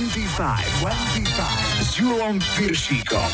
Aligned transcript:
25, 0.00 0.80
25 0.80 1.84
s 1.84 2.00
Julom 2.00 2.40
Piršíkom. 2.56 3.30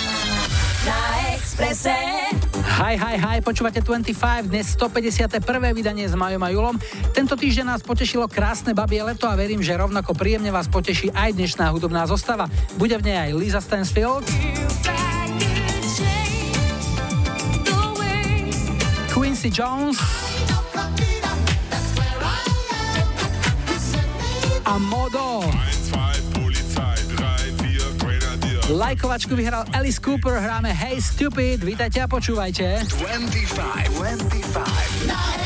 Na 0.82 0.98
Exprese. 1.30 1.94
Hi, 2.82 2.98
hi, 2.98 3.14
hi, 3.14 3.38
počúvate 3.38 3.78
25, 3.78 4.50
dnes 4.50 4.74
151. 4.74 5.46
vydanie 5.70 6.10
s 6.10 6.18
Majom 6.18 6.42
a 6.42 6.50
Julom. 6.50 6.74
Tento 7.14 7.38
týždeň 7.38 7.70
nás 7.70 7.86
potešilo 7.86 8.26
krásne 8.26 8.74
babie 8.74 8.98
leto 8.98 9.30
a 9.30 9.38
verím, 9.38 9.62
že 9.62 9.78
rovnako 9.78 10.18
príjemne 10.18 10.50
vás 10.50 10.66
poteší 10.66 11.14
aj 11.14 11.38
dnešná 11.38 11.70
hudobná 11.70 12.02
zostava. 12.10 12.50
Bude 12.74 12.98
v 12.98 13.14
nej 13.14 13.30
aj 13.30 13.38
Lisa 13.38 13.62
Stansfield, 13.62 14.26
Quincy 19.14 19.54
Jones 19.54 20.02
a 24.66 24.74
Modo. 24.82 25.46
Lajkovačku 28.66 29.36
vyhral 29.36 29.64
Alice 29.72 30.00
Cooper, 30.00 30.42
hráme 30.42 30.72
Hey 30.74 31.02
Stupid, 31.02 31.62
vítajte 31.62 32.02
a 32.02 32.08
počúvajte. 32.10 32.82
25, 32.82 33.94
25. 33.94 35.45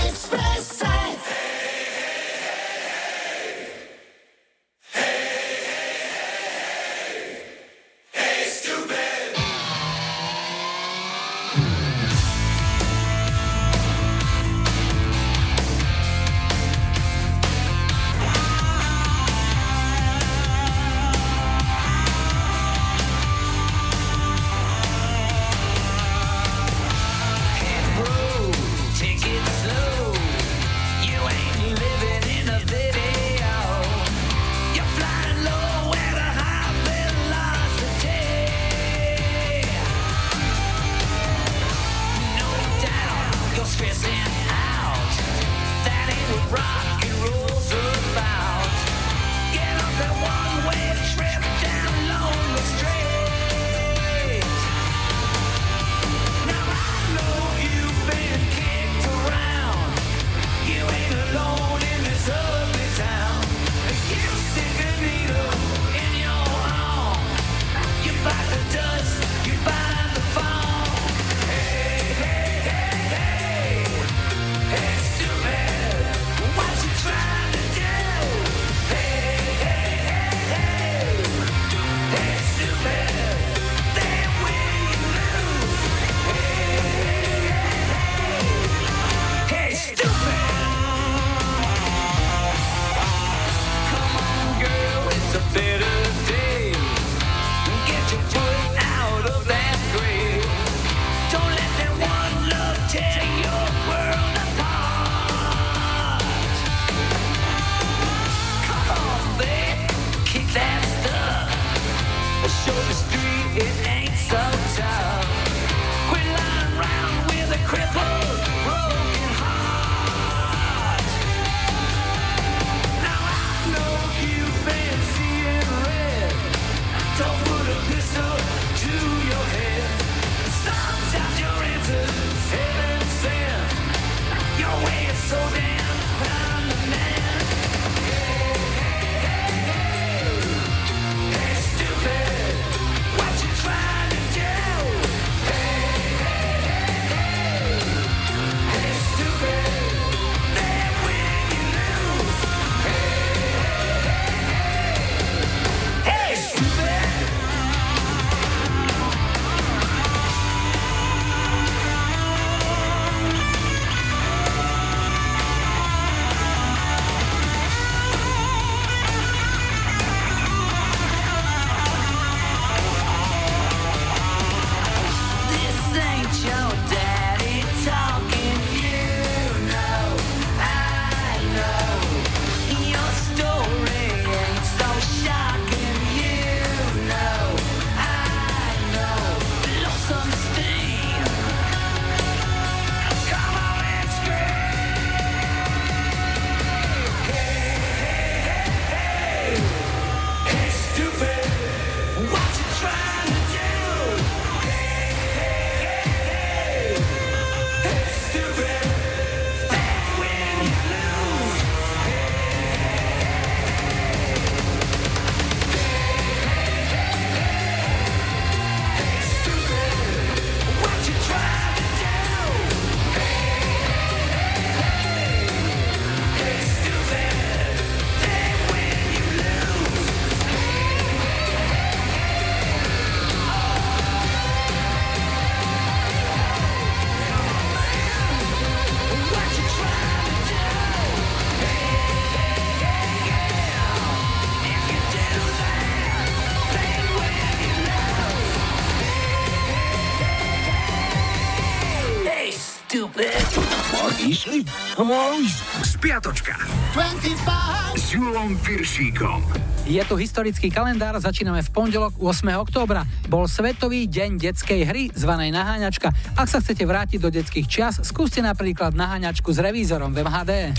Spiatočka. 255.83 256.55
25 256.95 257.99
s 257.99 258.15
Julom 258.15 258.55
Piršíkom. 258.62 259.43
Je 259.91 259.99
tu 260.07 260.15
historický 260.15 260.71
kalendár, 260.71 261.19
začíname 261.19 261.67
v 261.67 261.71
pondelok 261.75 262.15
8. 262.23 262.47
októbra. 262.62 263.03
Bol 263.27 263.51
Svetový 263.51 264.07
deň 264.07 264.39
detskej 264.39 264.87
hry, 264.87 265.11
zvanej 265.11 265.51
naháňačka. 265.51 266.15
Ak 266.39 266.47
sa 266.47 266.62
chcete 266.62 266.87
vrátiť 266.87 267.19
do 267.19 267.27
detských 267.27 267.67
čias, 267.67 267.99
skúste 268.07 268.39
napríklad 268.39 268.95
naháňačku 268.95 269.51
s 269.51 269.59
revízorom 269.59 270.15
v 270.15 270.23
MHD. 270.23 270.79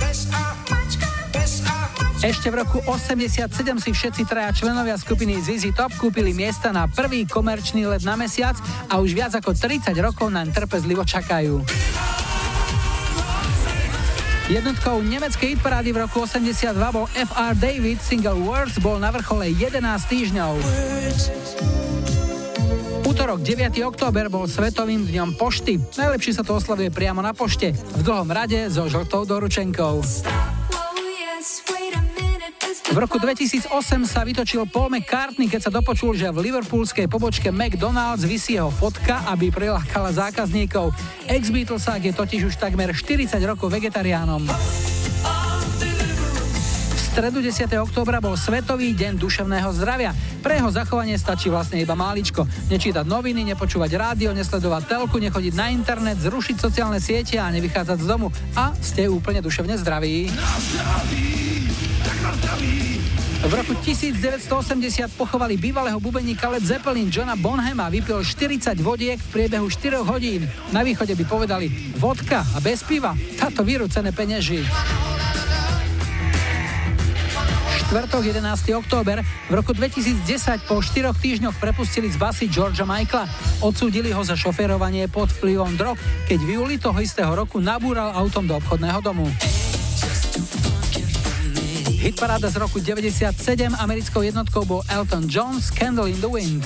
Ešte 2.24 2.48
v 2.54 2.56
roku 2.56 2.80
87 2.88 3.52
si 3.84 3.92
všetci 3.92 4.24
traja 4.32 4.56
členovia 4.56 4.96
skupiny 4.96 5.44
ZZ 5.44 5.76
Top 5.76 5.92
kúpili 6.00 6.32
miesta 6.32 6.72
na 6.72 6.88
prvý 6.88 7.28
komerčný 7.28 7.84
let 7.84 8.08
na 8.08 8.16
mesiac 8.16 8.56
a 8.88 8.96
už 9.04 9.12
viac 9.12 9.36
ako 9.36 9.52
30 9.52 9.92
rokov 10.00 10.32
nám 10.32 10.56
trpezlivo 10.56 11.04
čakajú. 11.04 11.91
Jednotkou 14.52 15.00
nemeckej 15.00 15.56
hitparády 15.56 15.96
v 15.96 16.04
roku 16.04 16.28
82 16.28 16.76
bol 16.92 17.08
FR 17.16 17.56
David, 17.56 18.04
single 18.04 18.36
Words 18.36 18.84
bol 18.84 19.00
na 19.00 19.08
vrchole 19.08 19.48
11 19.48 19.80
týždňov. 20.12 20.60
Útorok 23.08 23.40
9. 23.40 23.80
október 23.88 24.28
bol 24.28 24.52
Svetovým 24.52 25.08
dňom 25.08 25.40
pošty. 25.40 25.80
Najlepšie 25.96 26.36
sa 26.36 26.44
to 26.44 26.60
oslavuje 26.60 26.92
priamo 26.92 27.24
na 27.24 27.32
pošte, 27.32 27.72
v 27.72 28.02
dlhom 28.04 28.28
rade 28.28 28.68
so 28.68 28.92
žltou 28.92 29.24
doručenkou. 29.24 30.04
V 32.92 33.00
roku 33.00 33.16
2008 33.24 33.72
sa 34.04 34.28
vytočil 34.28 34.68
Paul 34.68 34.92
McCartney, 34.92 35.48
keď 35.48 35.62
sa 35.64 35.72
dopočul, 35.72 36.12
že 36.12 36.28
v 36.28 36.52
liverpoolskej 36.52 37.08
pobočke 37.08 37.48
McDonald's 37.48 38.28
vysí 38.28 38.60
jeho 38.60 38.68
fotka, 38.68 39.24
aby 39.32 39.48
prilákala 39.48 40.12
zákazníkov. 40.12 40.92
Ex-Beatlesák 41.24 42.04
je 42.04 42.12
totiž 42.12 42.52
už 42.52 42.60
takmer 42.60 42.92
40 42.92 43.32
rokov 43.48 43.72
vegetariánom. 43.72 44.44
Stredu 47.16 47.40
10. 47.40 47.72
októbra 47.80 48.20
bol 48.20 48.36
Svetový 48.36 48.92
deň 48.92 49.16
duševného 49.16 49.72
zdravia. 49.72 50.12
Pre 50.44 50.60
jeho 50.60 50.68
zachovanie 50.68 51.16
stačí 51.16 51.48
vlastne 51.48 51.80
iba 51.80 51.96
máličko. 51.96 52.44
Nečítať 52.68 53.08
noviny, 53.08 53.56
nepočúvať 53.56 53.92
rádio, 53.96 54.36
nesledovať 54.36 54.92
telku, 54.92 55.16
nechodiť 55.16 55.54
na 55.56 55.72
internet, 55.72 56.20
zrušiť 56.20 56.60
sociálne 56.60 57.00
siete 57.00 57.40
a 57.40 57.48
nevychádzať 57.56 58.04
z 58.04 58.08
domu. 58.08 58.28
A 58.60 58.76
ste 58.84 59.08
úplne 59.08 59.40
duševne 59.40 59.80
zdraví. 59.80 60.28
Na 60.36 60.52
zdraví. 60.60 61.51
V 63.42 63.52
roku 63.58 63.74
1980 63.74 65.18
pochovali 65.18 65.58
bývalého 65.58 65.98
bubeníka 65.98 66.46
Led 66.54 66.62
Zeppelin 66.62 67.10
Johna 67.10 67.34
Bonhama, 67.34 67.90
vypil 67.90 68.22
40 68.22 68.78
vodiek 68.80 69.18
v 69.18 69.28
priebehu 69.34 69.66
4 69.66 70.06
hodín. 70.06 70.46
Na 70.70 70.86
východe 70.86 71.18
by 71.18 71.26
povedali 71.26 71.68
vodka 71.98 72.46
a 72.54 72.62
bez 72.62 72.86
piva, 72.86 73.18
táto 73.42 73.66
vyrúcené 73.66 74.14
peňaži. 74.14 74.62
Štvrtok 77.92 78.24
11. 78.24 78.78
október 78.80 79.20
v 79.50 79.54
roku 79.58 79.76
2010 79.76 80.64
po 80.64 80.80
4 80.80 81.12
týždňoch 81.12 81.60
prepustili 81.60 82.08
z 82.08 82.16
basy 82.16 82.46
Georgia 82.48 82.88
Michaela. 82.88 83.28
Odsúdili 83.60 84.16
ho 84.16 84.24
za 84.24 84.40
šoférovanie 84.40 85.10
pod 85.12 85.28
vplyvom 85.28 85.76
drog, 85.76 86.00
keď 86.30 86.40
v 86.40 86.50
júli 86.56 86.76
toho 86.80 86.96
istého 87.04 87.36
roku 87.36 87.60
nabúral 87.60 88.16
autom 88.16 88.48
do 88.48 88.56
obchodného 88.56 89.04
domu. 89.04 89.28
Hitparáda 92.02 92.50
z 92.50 92.58
roku 92.58 92.82
97 92.82 93.78
americkou 93.78 94.26
jednotkou 94.26 94.66
bol 94.66 94.82
Elton 94.90 95.30
John 95.30 95.62
Candle 95.62 96.10
in 96.10 96.18
the 96.18 96.26
Wind. 96.26 96.66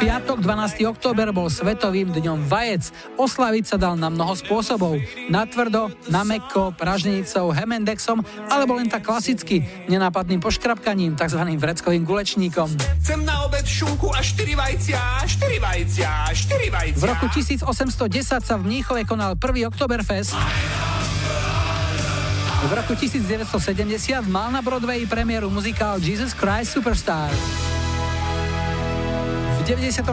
Piatok 0.00 0.40
12. 0.40 0.88
október 0.88 1.28
bol 1.36 1.52
svetovým 1.52 2.08
dňom 2.08 2.48
vajec. 2.48 2.88
Oslaviť 3.20 3.64
sa 3.68 3.76
dal 3.76 4.00
na 4.00 4.08
mnoho 4.08 4.32
spôsobov. 4.32 4.96
Na 5.28 5.44
tvrdo, 5.44 5.92
na 6.08 6.24
mekko, 6.24 6.72
pražnicou, 6.72 7.52
hemendexom, 7.52 8.24
alebo 8.48 8.80
len 8.80 8.88
tak 8.88 9.04
klasicky, 9.04 9.68
nenápadným 9.92 10.40
poškrapkaním, 10.40 11.12
tzv. 11.12 11.44
vreckovým 11.60 12.08
gulečníkom. 12.08 12.72
Chcem 13.04 13.20
na 13.20 13.44
obed 13.44 13.68
šunku 13.68 14.16
a 14.16 14.24
4 14.24 14.56
vajcia, 14.56 15.28
4 15.28 15.60
vajcia, 15.60 16.10
4 16.32 16.72
vajcia. 16.72 16.96
V 16.96 17.04
roku 17.04 17.28
1810 17.28 17.68
sa 18.40 18.54
v 18.56 18.62
Mníchove 18.64 19.04
konal 19.04 19.36
1. 19.36 19.68
Oktoberfest. 19.68 20.32
V 22.58 22.74
roku 22.74 22.90
1970 22.98 24.26
mal 24.26 24.50
na 24.50 24.58
Broadway 24.58 25.06
premiéru 25.06 25.46
muzikál 25.46 26.02
Jesus 26.02 26.34
Christ 26.34 26.74
Superstar. 26.74 27.30
V 29.54 29.60
94. 29.62 30.10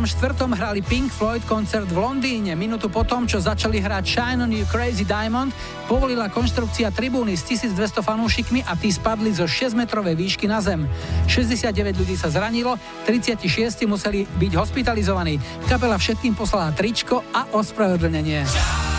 hrali 0.54 0.86
Pink 0.86 1.10
Floyd 1.10 1.42
koncert 1.50 1.90
v 1.90 1.98
Londýne. 1.98 2.54
Minútu 2.54 2.86
potom, 2.94 3.26
čo 3.26 3.42
začali 3.42 3.82
hrať 3.82 4.04
Shine 4.06 4.46
on 4.46 4.54
You 4.54 4.62
Crazy 4.70 5.10
Diamond, 5.10 5.50
povolila 5.90 6.30
konštrukcia 6.30 6.94
tribúny 6.94 7.34
s 7.34 7.50
1200 7.50 8.06
fanúšikmi 8.06 8.62
a 8.62 8.78
tí 8.78 8.94
spadli 8.94 9.34
zo 9.34 9.50
6-metrovej 9.50 10.14
výšky 10.14 10.46
na 10.46 10.62
zem. 10.62 10.86
69 11.26 11.98
ľudí 11.98 12.14
sa 12.14 12.30
zranilo, 12.30 12.78
36 13.10 13.90
museli 13.90 14.30
byť 14.38 14.52
hospitalizovaní. 14.54 15.42
Kapela 15.66 15.98
všetkým 15.98 16.38
poslala 16.38 16.70
tričko 16.78 17.26
a 17.34 17.50
ospravedlnenie. 17.58 18.95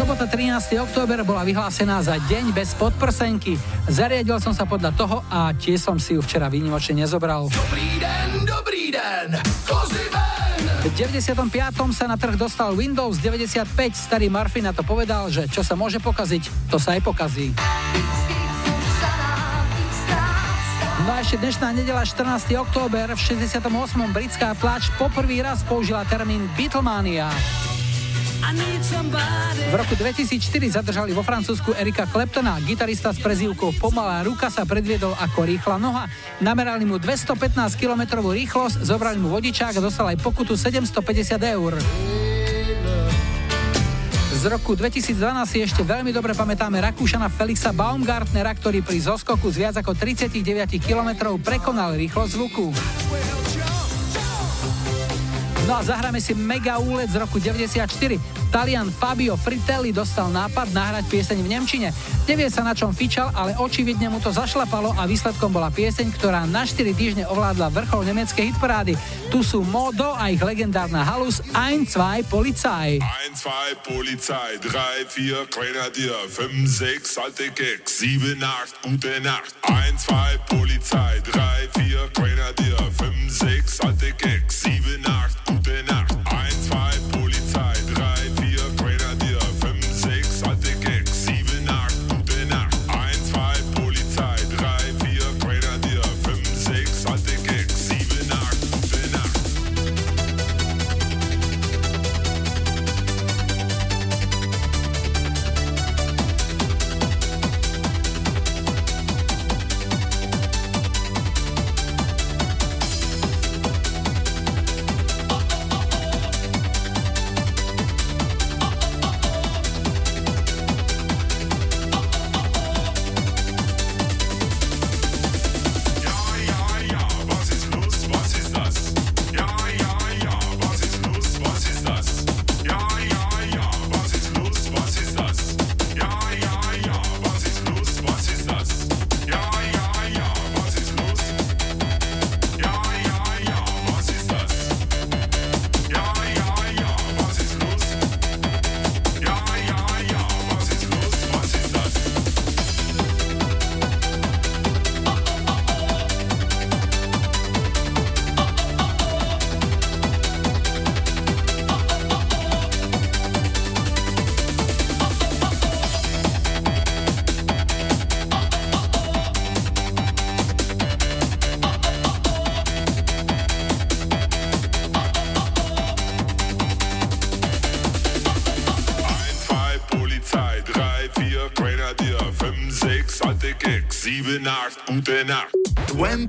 Sobota 0.00 0.24
13. 0.24 0.80
október 0.80 1.20
bola 1.28 1.44
vyhlásená 1.44 2.00
za 2.00 2.16
deň 2.16 2.56
bez 2.56 2.72
podprsenky. 2.72 3.60
Zariadil 3.84 4.40
som 4.40 4.56
sa 4.56 4.64
podľa 4.64 4.96
toho 4.96 5.20
a 5.28 5.52
tiež 5.52 5.76
som 5.76 6.00
si 6.00 6.16
ju 6.16 6.24
včera 6.24 6.48
výnimočne 6.48 7.04
nezobral. 7.04 7.52
Dobrý 7.52 8.00
den, 8.00 8.48
dobrý 8.48 8.96
den, 8.96 9.36
v 10.80 10.92
95. 10.96 11.44
sa 11.92 12.08
na 12.08 12.16
trh 12.16 12.32
dostal 12.40 12.72
Windows 12.72 13.20
95. 13.20 13.68
Starý 13.92 14.32
Murphy 14.32 14.64
na 14.64 14.72
to 14.72 14.80
povedal, 14.80 15.28
že 15.28 15.44
čo 15.52 15.60
sa 15.60 15.76
môže 15.76 16.00
pokaziť, 16.00 16.72
to 16.72 16.80
sa 16.80 16.96
aj 16.96 17.04
pokazí. 17.04 17.52
No 21.04 21.12
a 21.12 21.20
ešte 21.20 21.36
dnešná 21.44 21.76
nedela 21.76 22.08
14. 22.08 22.56
október 22.56 23.12
v 23.12 23.20
68. 23.20 23.68
britská 24.16 24.56
tlač 24.56 24.88
poprvý 24.96 25.44
raz 25.44 25.60
použila 25.60 26.08
termín 26.08 26.48
Beatlemania. 26.56 27.28
V 29.70 29.74
roku 29.78 29.94
2004 29.94 30.82
zadržali 30.82 31.14
vo 31.14 31.22
Francúzsku 31.22 31.70
Erika 31.78 32.02
Kleptona, 32.10 32.58
gitarista 32.66 33.14
s 33.14 33.22
prezývkou 33.22 33.78
Pomalá 33.78 34.26
ruka 34.26 34.50
sa 34.50 34.66
predviedol 34.66 35.14
ako 35.14 35.46
rýchla 35.46 35.78
noha. 35.78 36.10
Namerali 36.42 36.82
mu 36.82 36.98
215 36.98 37.78
km 37.78 38.18
rýchlosť, 38.18 38.82
zobrali 38.82 39.22
mu 39.22 39.30
vodičák 39.30 39.78
a 39.78 39.84
dostal 39.84 40.10
aj 40.10 40.18
pokutu 40.18 40.58
750 40.58 41.38
eur. 41.54 41.78
Z 44.40 44.48
roku 44.48 44.72
2012 44.72 45.20
si 45.44 45.60
ešte 45.60 45.84
veľmi 45.84 46.16
dobre 46.16 46.32
pamätáme 46.32 46.80
Rakúšana 46.80 47.28
Felixa 47.28 47.76
Baumgartnera, 47.76 48.56
ktorý 48.56 48.80
pri 48.80 48.96
zoskoku 49.04 49.52
z 49.52 49.68
viac 49.68 49.76
ako 49.76 49.92
39 49.92 50.80
km 50.80 51.36
prekonal 51.44 51.92
rýchlosť 51.92 52.30
zvuku. 52.40 52.66
No 55.70 55.78
zahráme 55.86 56.18
si 56.18 56.34
mega 56.34 56.82
úlet 56.82 57.06
z 57.06 57.22
roku 57.22 57.38
94. 57.38 57.86
Talian 58.50 58.90
Fabio 58.90 59.38
Fritelli 59.38 59.94
dostal 59.94 60.26
nápad 60.26 60.74
nahrať 60.74 61.06
pieseň 61.06 61.38
v 61.38 61.46
Nemčine. 61.46 61.88
Nevie 62.26 62.50
sa 62.50 62.66
na 62.66 62.74
čom 62.74 62.90
fičal, 62.90 63.30
ale 63.38 63.54
očividne 63.54 64.10
mu 64.10 64.18
to 64.18 64.34
zašlapalo 64.34 64.98
a 64.98 65.06
výsledkom 65.06 65.54
bola 65.54 65.70
pieseň, 65.70 66.10
ktorá 66.18 66.42
na 66.50 66.66
4 66.66 66.90
týždne 66.90 67.22
ovládla 67.30 67.70
vrchol 67.70 68.02
nemeckej 68.02 68.50
hitparády. 68.50 68.98
Tu 69.30 69.46
sú 69.46 69.62
Modo 69.62 70.10
a 70.18 70.34
ich 70.34 70.42
legendárna 70.42 71.06
halus 71.06 71.38
Ein, 71.54 71.86
zwei, 71.86 72.26
Polizei. 72.26 72.98
Ein, 72.98 73.30
zwei, 73.38 73.78
Polizei, 73.86 74.58
3, 74.58 75.06
4, 75.06 75.54
Grenadier, 75.54 76.18
5, 76.34 76.66
6, 76.66 77.22
alte 77.22 77.46
Keks, 77.54 78.02
7, 78.02 78.42
8, 78.42 78.90
gute 78.90 79.22
Nacht. 79.22 79.54
Ein, 79.70 79.94
zwei, 79.94 80.34
Polizei, 80.50 81.22
3, 81.22 81.70
4, 81.78 82.10
Grenadier, 82.10 82.82
5, 82.98 83.30
6, 83.30 83.86
alte 83.86 84.10
Keks, 84.18 84.59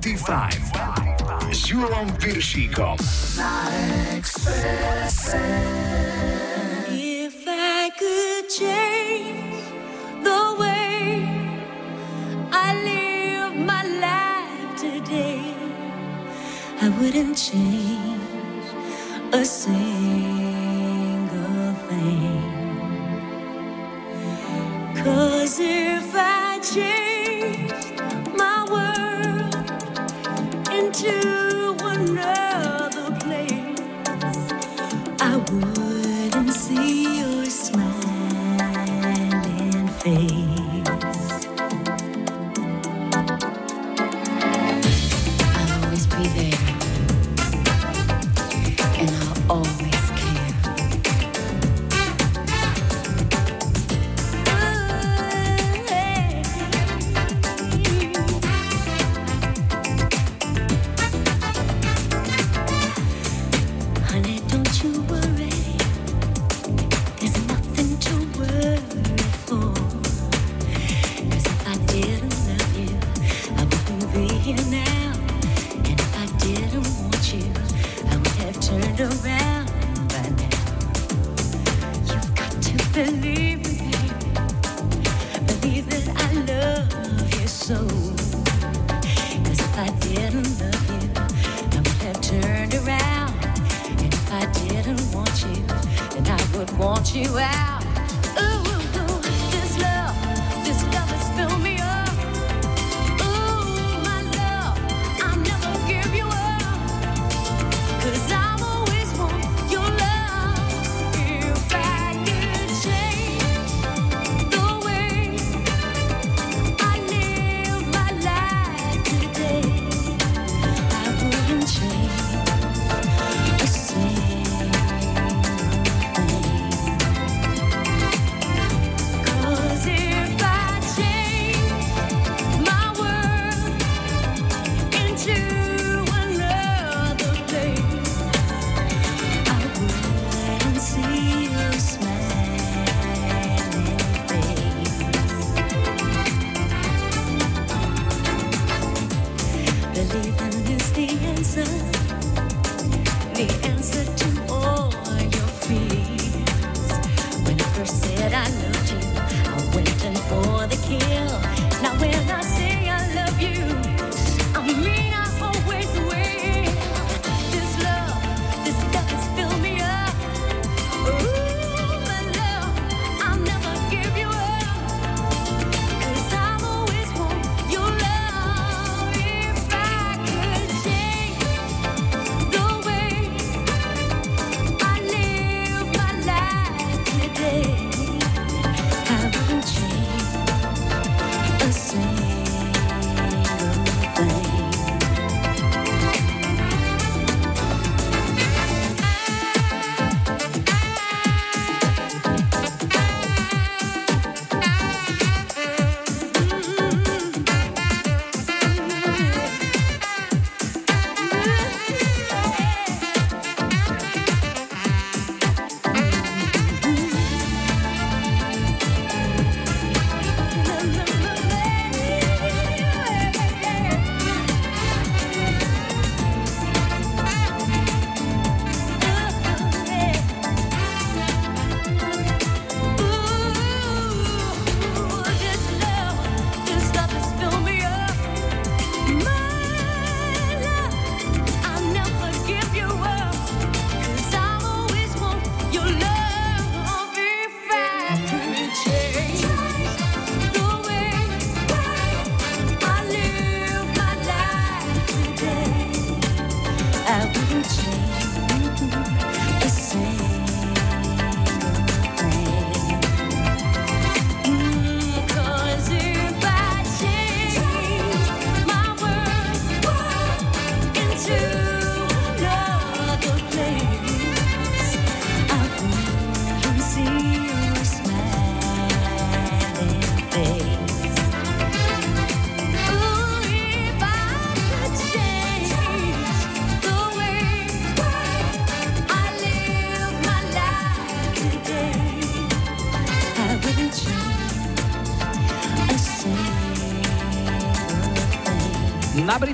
25 0.02 1.54
s 1.54 1.70
Julom 1.70 2.12
Piršíkom 2.18 2.96
na 3.38 3.70
Expresse. 4.18 5.71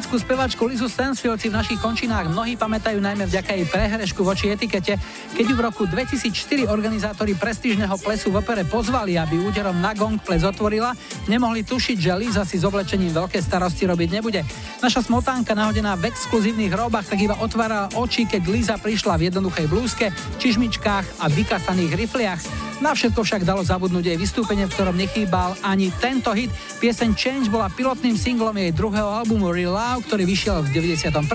Britskú 0.08 0.24
spevačku 0.24 0.64
Lizu 0.64 0.88
Stansfield 0.88 1.36
si 1.36 1.52
v 1.52 1.60
našich 1.60 1.76
končinách 1.84 2.32
mnohí 2.32 2.56
pamätajú 2.56 2.96
najmä 2.96 3.28
vďaka 3.28 3.52
jej 3.52 3.68
prehrešku 3.68 4.24
voči 4.24 4.48
etikete, 4.48 4.96
keď 5.36 5.44
ju 5.44 5.52
v 5.52 5.60
roku 5.60 5.84
2004 5.84 6.64
organizátori 6.64 7.36
prestížneho 7.36 7.92
plesu 8.00 8.32
v 8.32 8.40
opere 8.40 8.64
pozvali, 8.64 9.20
aby 9.20 9.36
úderom 9.36 9.76
na 9.76 9.92
gong 9.92 10.16
ples 10.16 10.48
otvorila, 10.48 10.96
nemohli 11.28 11.60
tušiť, 11.60 12.00
že 12.00 12.16
Liza 12.16 12.48
si 12.48 12.56
s 12.56 12.64
oblečením 12.64 13.12
veľké 13.12 13.36
starosti 13.36 13.84
robiť 13.84 14.08
nebude. 14.08 14.40
Naša 14.80 15.04
smotánka 15.04 15.52
nahodená 15.52 15.92
v 16.00 16.08
exkluzívnych 16.08 16.72
robách 16.72 17.12
tak 17.12 17.20
iba 17.20 17.36
otvárala 17.44 17.92
oči, 17.92 18.24
keď 18.24 18.42
Liza 18.48 18.76
prišla 18.80 19.20
v 19.20 19.28
jednoduchej 19.28 19.68
blúzke, 19.68 20.08
čižmičkách 20.40 21.20
a 21.20 21.28
vykasaných 21.28 21.92
rifliach. 21.92 22.40
Na 22.78 22.94
všetko 22.94 23.26
však 23.26 23.42
dalo 23.42 23.66
zabudnúť 23.66 24.14
jej 24.14 24.18
vystúpenie, 24.18 24.70
v 24.70 24.74
ktorom 24.78 24.94
nechýbal 24.94 25.58
ani 25.66 25.90
tento 25.98 26.30
hit. 26.30 26.54
Pieseň 26.78 27.10
Change 27.18 27.50
bola 27.50 27.66
pilotným 27.66 28.14
singlom 28.14 28.54
jej 28.54 28.70
druhého 28.70 29.10
albumu 29.10 29.50
Real 29.50 29.74
Love, 29.74 30.06
ktorý 30.06 30.22
vyšiel 30.22 30.62
v 30.62 30.78
91. 30.94 31.26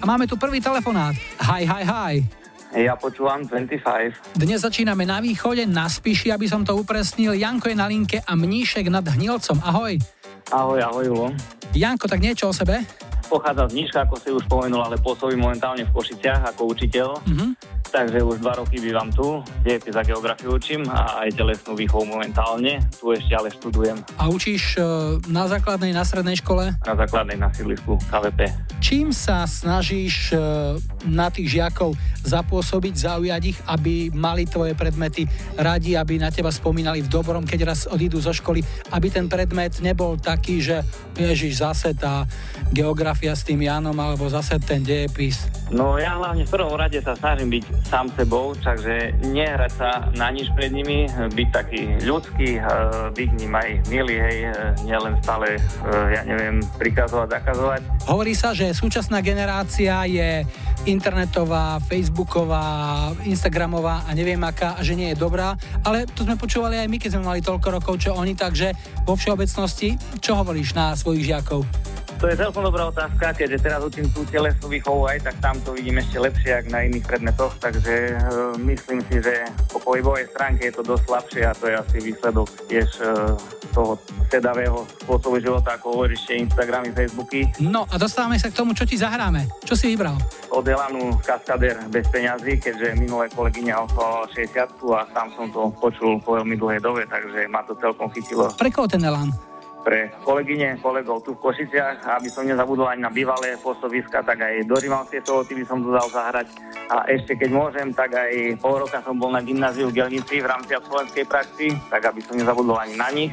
A 0.00 0.04
máme 0.08 0.24
tu 0.24 0.40
prvý 0.40 0.64
telefonát. 0.64 1.12
Hi, 1.44 1.68
hi, 1.68 1.84
hi. 1.84 2.14
Ja 2.72 2.96
počúvam 2.96 3.44
25. 3.44 4.40
Dnes 4.40 4.64
začíname 4.64 5.04
na 5.04 5.20
východe, 5.20 5.68
na 5.68 5.92
Spiši, 5.92 6.32
aby 6.32 6.48
som 6.48 6.64
to 6.64 6.72
upresnil. 6.72 7.36
Janko 7.36 7.68
je 7.68 7.76
na 7.76 7.84
linke 7.84 8.24
a 8.24 8.32
Mníšek 8.32 8.88
nad 8.88 9.04
Hnilcom. 9.04 9.60
Ahoj. 9.60 10.00
Ahoj, 10.56 10.80
ahoj, 10.80 11.04
Julo. 11.04 11.28
Janko, 11.76 12.08
tak 12.08 12.24
niečo 12.24 12.48
o 12.48 12.56
sebe? 12.56 12.80
Pochádza 13.28 13.68
z 13.68 13.84
Nížka, 13.84 14.08
ako 14.08 14.16
si 14.16 14.32
už 14.32 14.40
spomenul, 14.48 14.88
ale 14.88 14.96
pôsobím 14.96 15.44
momentálne 15.44 15.84
v 15.84 15.92
Košiciach 15.92 16.48
ako 16.56 16.72
učiteľ. 16.72 17.08
Mm-hmm 17.28 17.67
takže 17.88 18.22
už 18.22 18.38
dva 18.44 18.54
roky 18.60 18.78
bývam 18.78 19.08
tu, 19.10 19.40
dejepis 19.64 19.96
a 19.96 20.02
geografiu 20.04 20.54
učím 20.54 20.84
a 20.88 21.24
aj 21.24 21.34
telesnú 21.34 21.72
výchovu 21.74 22.04
momentálne. 22.04 22.78
Tu 23.00 23.12
ešte 23.12 23.32
ale 23.34 23.48
študujem. 23.50 23.98
A 24.20 24.28
učíš 24.28 24.76
e, 24.76 24.82
na 25.32 25.48
základnej, 25.48 25.96
na 25.96 26.04
strednej 26.04 26.38
škole? 26.38 26.76
Na 26.84 26.94
základnej, 26.94 27.40
na 27.40 27.48
sídlisku 27.52 27.98
KVP. 28.08 28.52
Čím 28.78 29.10
sa 29.10 29.48
snažíš 29.48 30.32
e, 30.32 30.38
na 31.08 31.32
tých 31.32 31.58
žiakov 31.58 31.96
zapôsobiť, 32.22 32.94
zaujať 32.94 33.42
ich, 33.48 33.58
aby 33.66 34.12
mali 34.12 34.44
tvoje 34.44 34.76
predmety 34.76 35.24
radi, 35.56 35.96
aby 35.96 36.20
na 36.20 36.28
teba 36.28 36.52
spomínali 36.52 37.00
v 37.00 37.08
dobrom, 37.08 37.42
keď 37.48 37.60
raz 37.74 37.80
odídu 37.88 38.20
zo 38.20 38.30
školy, 38.36 38.60
aby 38.92 39.08
ten 39.08 39.26
predmet 39.26 39.80
nebol 39.80 40.20
taký, 40.20 40.60
že 40.60 40.84
ježiš 41.16 41.64
zase 41.64 41.96
tá 41.96 42.28
geografia 42.70 43.32
s 43.32 43.42
tým 43.42 43.64
Janom 43.64 43.96
alebo 43.96 44.28
zase 44.28 44.60
ten 44.60 44.84
dejepis. 44.84 45.48
No 45.72 45.96
ja 45.96 46.16
hlavne 46.16 46.44
v 46.44 46.50
prvom 46.52 46.76
rade 46.76 47.00
sa 47.00 47.16
snažím 47.16 47.60
byť 47.60 47.64
sám 47.86 48.10
sebou, 48.18 48.52
takže 48.58 49.14
nehrať 49.22 49.72
sa 49.78 49.90
na 50.18 50.28
nič 50.34 50.50
pred 50.56 50.74
nimi, 50.74 51.06
byť 51.08 51.48
taký 51.54 51.82
ľudský, 52.02 52.58
eh, 52.58 52.64
byť 53.14 53.30
ním 53.38 53.52
aj 53.54 53.68
milý, 53.88 54.16
hej, 54.18 54.38
eh, 54.48 54.52
nielen 54.84 55.14
stále, 55.22 55.56
eh, 55.56 56.06
ja 56.14 56.22
neviem, 56.26 56.60
prikazovať, 56.76 57.28
zakazovať. 57.40 57.80
Hovorí 58.10 58.32
sa, 58.34 58.52
že 58.56 58.72
súčasná 58.74 59.22
generácia 59.24 60.04
je 60.08 60.44
internetová, 60.86 61.78
facebooková, 61.84 63.12
instagramová 63.28 64.08
a 64.08 64.10
neviem 64.16 64.40
aká 64.40 64.78
a 64.78 64.80
že 64.80 64.96
nie 64.96 65.12
je 65.12 65.20
dobrá, 65.20 65.58
ale 65.84 66.08
to 66.08 66.24
sme 66.24 66.38
počúvali 66.40 66.80
aj 66.80 66.88
my, 66.88 66.96
keď 66.96 67.10
sme 67.18 67.28
mali 67.28 67.40
toľko 67.44 67.68
rokov, 67.80 67.94
čo 68.00 68.16
oni, 68.16 68.32
takže 68.32 68.72
vo 69.04 69.18
všeobecnosti, 69.18 70.00
čo 70.22 70.38
hovoríš 70.38 70.72
na 70.72 70.96
svojich 70.96 71.28
žiakov? 71.28 71.66
To 72.18 72.26
je 72.26 72.34
celkom 72.34 72.66
dobrá 72.66 72.90
otázka, 72.90 73.30
keďže 73.30 73.62
teraz 73.62 73.78
učím 73.78 74.10
tú 74.10 74.26
telesnú 74.26 74.66
výchovu 74.66 75.06
aj, 75.06 75.22
tak 75.22 75.38
tam 75.38 75.54
to 75.62 75.70
vidím 75.70 76.02
ešte 76.02 76.18
lepšie, 76.18 76.50
ako 76.50 76.68
na 76.74 76.80
iných 76.90 77.06
predmetoch, 77.06 77.54
takže 77.62 77.94
e, 77.94 78.14
myslím 78.58 78.98
si, 79.06 79.22
že 79.22 79.46
po 79.70 79.78
pohybovej 79.78 80.26
stránke 80.34 80.66
je 80.66 80.74
to 80.74 80.82
dosť 80.82 81.04
slabšie 81.06 81.42
a 81.46 81.54
to 81.54 81.64
je 81.70 81.74
asi 81.78 81.96
výsledok 82.02 82.48
tiež 82.66 82.88
e, 82.98 83.14
toho 83.70 84.02
sedavého 84.34 84.82
spôsobu 85.06 85.38
života, 85.38 85.78
ako 85.78 85.86
hovoríš, 85.94 86.26
Instagramy, 86.34 86.90
Facebooky. 86.90 87.46
No 87.62 87.86
a 87.86 87.94
dostávame 87.94 88.34
sa 88.42 88.50
k 88.50 88.58
tomu, 88.58 88.74
čo 88.74 88.82
ti 88.82 88.98
zahráme. 88.98 89.46
Čo 89.62 89.78
si 89.78 89.94
vybral? 89.94 90.18
Od 90.50 90.66
Elanu 90.66 91.14
Kaskader 91.22 91.86
bez 91.86 92.10
peňazí, 92.10 92.58
keďže 92.58 92.98
minulé 92.98 93.30
kolegyňa 93.30 93.86
oslavovala 93.86 94.26
60 94.34 94.74
a 94.90 95.06
sám 95.14 95.28
som 95.38 95.46
to 95.54 95.70
počul 95.78 96.18
po 96.18 96.34
veľmi 96.34 96.58
dlhej 96.58 96.82
dobe, 96.82 97.06
takže 97.06 97.46
ma 97.46 97.62
to 97.62 97.78
celkom 97.78 98.10
chytilo. 98.10 98.50
Pre 98.58 98.70
koho 98.74 98.90
ten 98.90 99.06
Elan? 99.06 99.30
Pre 99.88 100.12
kolegyne, 100.20 100.76
kolegov 100.84 101.24
tu 101.24 101.32
v 101.32 101.40
Košiciach, 101.40 102.04
aby 102.20 102.28
som 102.28 102.44
nezabudol 102.44 102.92
ani 102.92 103.00
na 103.00 103.08
bývalé 103.08 103.56
pôsobiska, 103.56 104.20
tak 104.20 104.36
aj 104.36 104.68
do 104.68 104.76
Rivalskej 104.76 105.24
soboty 105.24 105.56
by 105.56 105.64
som 105.64 105.80
tu 105.80 105.88
dal 105.88 106.04
zahrať. 106.12 106.44
A 106.92 107.08
ešte 107.08 107.40
keď 107.40 107.48
môžem, 107.48 107.96
tak 107.96 108.12
aj 108.12 108.60
pol 108.60 108.84
roka 108.84 109.00
som 109.00 109.16
bol 109.16 109.32
na 109.32 109.40
gymnáziu 109.40 109.88
v 109.88 109.96
Gelnici 109.96 110.44
v 110.44 110.50
rámci 110.52 110.76
slovenskej 110.76 111.24
praxi, 111.24 111.72
tak 111.88 112.04
aby 112.04 112.20
som 112.20 112.36
nezabudol 112.36 112.76
ani 112.76 113.00
na 113.00 113.08
nich. 113.08 113.32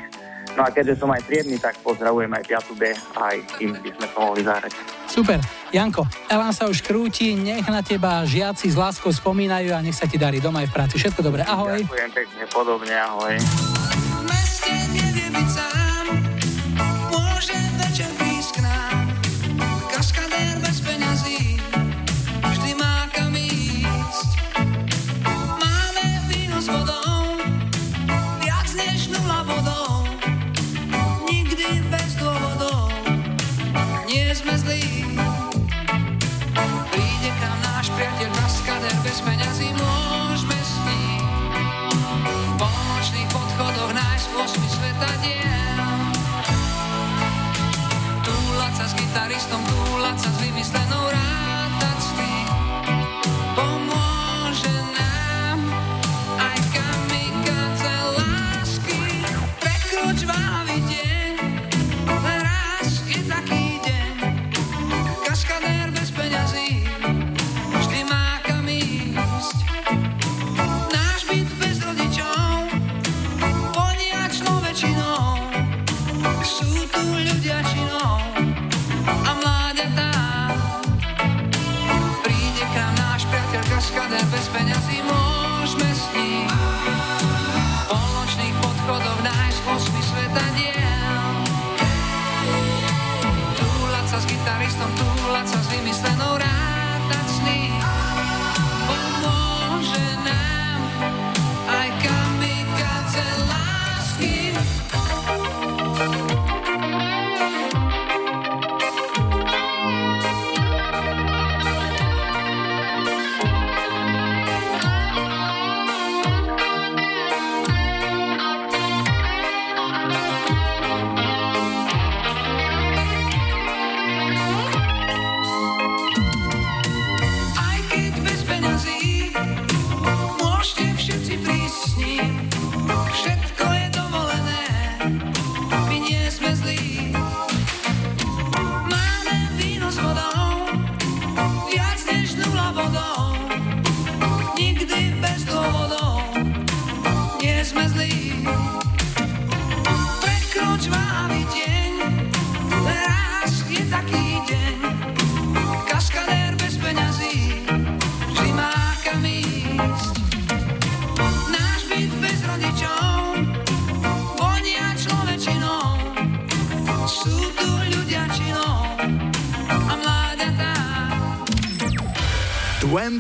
No 0.56 0.64
a 0.64 0.72
keďže 0.72 1.04
som 1.04 1.12
aj 1.12 1.28
triedny, 1.28 1.60
tak 1.60 1.76
pozdravujem 1.84 2.32
aj 2.32 2.44
5. 2.48 2.80
B 2.80 2.96
a 2.96 3.36
aj 3.36 3.38
tým 3.60 3.76
by 3.76 3.92
sme 3.92 4.06
to 4.08 4.18
mohli 4.24 4.42
zahrať. 4.48 4.72
Super. 5.12 5.44
Janko, 5.76 6.08
Elan 6.32 6.56
sa 6.56 6.72
už 6.72 6.80
krúti, 6.80 7.36
nech 7.36 7.68
na 7.68 7.84
teba 7.84 8.24
žiaci 8.24 8.72
s 8.72 8.80
láskou 8.80 9.12
spomínajú 9.12 9.76
a 9.76 9.84
nech 9.84 10.00
sa 10.00 10.08
ti 10.08 10.16
darí 10.16 10.40
doma 10.40 10.64
aj 10.64 10.72
v 10.72 10.76
práci. 10.80 10.96
Všetko 11.04 11.20
dobré, 11.20 11.44
ahoj. 11.44 11.84
Ďakujem 11.84 12.12
pekne, 12.16 12.44
podobne, 12.48 12.96
ahoj. 12.96 13.36
That's 26.68 26.95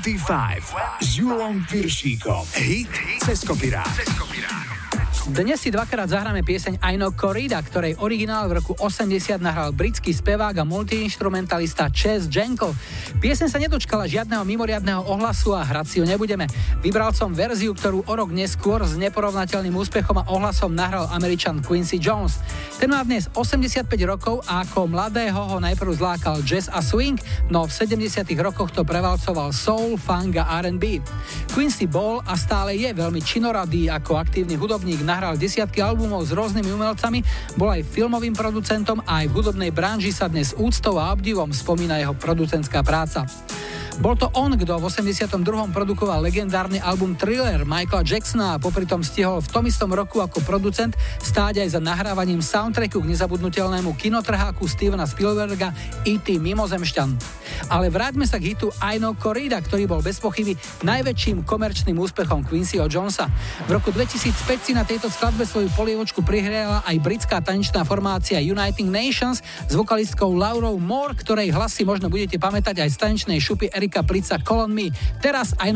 25 0.06 0.74
s 1.02 1.18
Julom 1.18 1.66
Piršíkom. 1.66 2.46
Hit 2.54 2.90
cez 3.26 3.44
kopirát. 3.44 4.65
Dnes 5.26 5.58
si 5.58 5.74
dvakrát 5.74 6.06
zahráme 6.06 6.46
pieseň 6.46 6.86
I 6.86 7.02
Know 7.02 7.10
Corrida, 7.10 7.58
ktorej 7.58 7.98
originál 7.98 8.46
v 8.46 8.62
roku 8.62 8.78
80 8.78 9.42
nahral 9.42 9.74
britský 9.74 10.14
spevák 10.14 10.54
a 10.54 10.62
multiinstrumentalista 10.62 11.90
Chess 11.90 12.30
Jenko. 12.30 12.70
Piesen 13.18 13.50
sa 13.50 13.58
nedočkala 13.58 14.06
žiadneho 14.06 14.46
mimoriadného 14.46 15.02
ohlasu 15.10 15.58
a 15.58 15.66
hrať 15.66 15.86
si 15.90 15.96
ju 15.98 16.06
nebudeme. 16.06 16.46
Vybral 16.86 17.10
som 17.18 17.34
verziu, 17.34 17.74
ktorú 17.74 18.06
o 18.06 18.14
rok 18.14 18.30
neskôr 18.30 18.86
s 18.86 18.94
neporovnateľným 19.02 19.74
úspechom 19.74 20.14
a 20.22 20.30
ohlasom 20.30 20.78
nahral 20.78 21.10
američan 21.10 21.58
Quincy 21.58 21.98
Jones. 21.98 22.38
Ten 22.78 22.94
má 22.94 23.02
dnes 23.02 23.26
85 23.34 23.90
rokov 24.06 24.46
a 24.46 24.62
ako 24.62 24.86
mladého 24.86 25.42
ho 25.42 25.58
najprv 25.58 26.06
zlákal 26.06 26.46
jazz 26.46 26.70
a 26.70 26.86
swing, 26.86 27.18
no 27.50 27.66
v 27.66 27.74
70 27.74 28.30
rokoch 28.46 28.70
to 28.70 28.86
prevalcoval 28.86 29.50
soul, 29.50 29.98
funk 29.98 30.38
a 30.38 30.62
R&B. 30.62 31.02
Quincy 31.50 31.90
bol 31.90 32.22
a 32.30 32.38
stále 32.38 32.78
je 32.78 32.94
veľmi 32.94 33.26
činoradý 33.26 33.90
ako 33.90 34.22
aktívny 34.22 34.54
hudobník, 34.54 35.02
nahral 35.16 35.40
desiatky 35.40 35.80
albumov 35.80 36.28
s 36.28 36.36
rôznymi 36.36 36.76
umelcami, 36.76 37.24
bol 37.56 37.72
aj 37.72 37.88
filmovým 37.88 38.36
producentom 38.36 39.00
a 39.08 39.24
aj 39.24 39.32
v 39.32 39.36
hudobnej 39.40 39.72
branži 39.72 40.12
sa 40.12 40.28
dnes 40.28 40.52
úctou 40.60 41.00
a 41.00 41.16
obdivom 41.16 41.56
spomína 41.56 42.04
jeho 42.04 42.12
producentská 42.12 42.84
práca. 42.84 43.24
Bol 43.96 44.20
to 44.20 44.28
on, 44.36 44.52
kto 44.60 44.76
v 44.76 44.92
82. 44.92 45.40
produkoval 45.72 46.20
legendárny 46.20 46.84
album 46.84 47.16
Thriller 47.16 47.64
Michaela 47.64 48.04
Jacksona 48.04 48.56
a 48.56 48.60
popri 48.60 48.84
tom 48.84 49.00
stihol 49.00 49.40
v 49.40 49.48
tom 49.48 49.64
istom 49.64 49.88
roku 49.88 50.20
ako 50.20 50.44
producent 50.44 51.00
stáť 51.24 51.64
aj 51.64 51.80
za 51.80 51.80
nahrávaním 51.80 52.44
soundtracku 52.44 53.00
k 53.00 53.08
nezabudnutelnému 53.08 53.96
kinotrháku 53.96 54.68
Stevena 54.68 55.08
Spielberga 55.08 55.72
E.T. 56.04 56.28
Mimozemšťan. 56.44 57.16
Ale 57.72 57.88
vráťme 57.88 58.28
sa 58.28 58.36
k 58.36 58.52
hitu 58.52 58.68
I 58.84 59.00
Know 59.00 59.16
Corrida, 59.16 59.64
ktorý 59.64 59.88
bol 59.88 60.04
bez 60.04 60.20
pochyby 60.20 60.60
najväčším 60.84 61.48
komerčným 61.48 61.96
úspechom 61.96 62.44
Quincyho 62.44 62.92
Jonesa. 62.92 63.32
V 63.64 63.80
roku 63.80 63.96
2005 63.96 64.68
si 64.68 64.72
na 64.76 64.84
tejto 64.84 65.08
skladbe 65.08 65.48
svoju 65.48 65.72
polievočku 65.72 66.20
prihrala 66.20 66.84
aj 66.84 67.00
britská 67.00 67.40
tanečná 67.40 67.88
formácia 67.88 68.44
Uniting 68.44 68.92
Nations 68.92 69.40
s 69.42 69.74
vokalistkou 69.74 70.36
Laurou 70.36 70.76
Moore, 70.84 71.16
ktorej 71.16 71.56
hlasy 71.56 71.88
možno 71.88 72.12
budete 72.12 72.36
pamätať 72.36 72.84
aj 72.84 72.90
z 72.92 72.98
tanečnej 73.00 73.40
šupy 73.40 73.72
Eric 73.72 73.85
Erika 73.86 74.02
Plica 74.02 74.42
Call 74.42 74.66
on 74.66 74.74
Me. 74.74 74.90
Teraz 75.22 75.54
I 75.62 75.70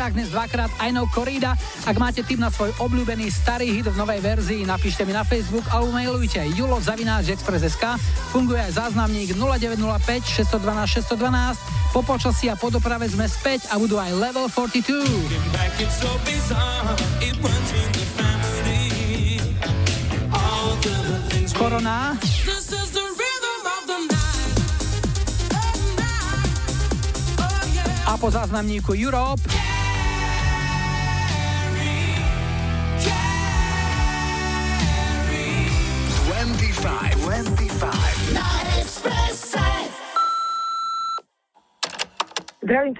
Pirák 0.00 0.16
dnes 0.16 0.32
dvakrát 0.32 0.72
I 0.80 0.96
know 0.96 1.04
Corrida. 1.12 1.52
Ak 1.84 2.00
máte 2.00 2.24
tip 2.24 2.40
na 2.40 2.48
svoj 2.48 2.72
obľúbený 2.80 3.28
starý 3.28 3.68
hit 3.68 3.84
v 3.84 4.00
novej 4.00 4.24
verzii, 4.24 4.64
napíšte 4.64 5.04
mi 5.04 5.12
na 5.12 5.28
Facebook 5.28 5.60
alebo 5.68 5.92
mailujte 5.92 6.40
julozavináčexpress.sk. 6.56 8.00
Funguje 8.32 8.64
aj 8.64 8.80
záznamník 8.80 9.36
0905 9.36 10.56
612 10.56 11.04
612. 11.04 11.92
Po 11.92 12.00
počasí 12.00 12.48
a 12.48 12.56
po 12.56 12.72
doprave 12.72 13.12
sme 13.12 13.28
späť 13.28 13.68
a 13.68 13.76
budú 13.76 14.00
aj 14.00 14.16
Level 14.16 14.48
42. 14.48 14.88
Korona. 21.60 22.16
A 28.08 28.16
po 28.16 28.32
záznamníku 28.32 28.96
Europe. 28.96 29.69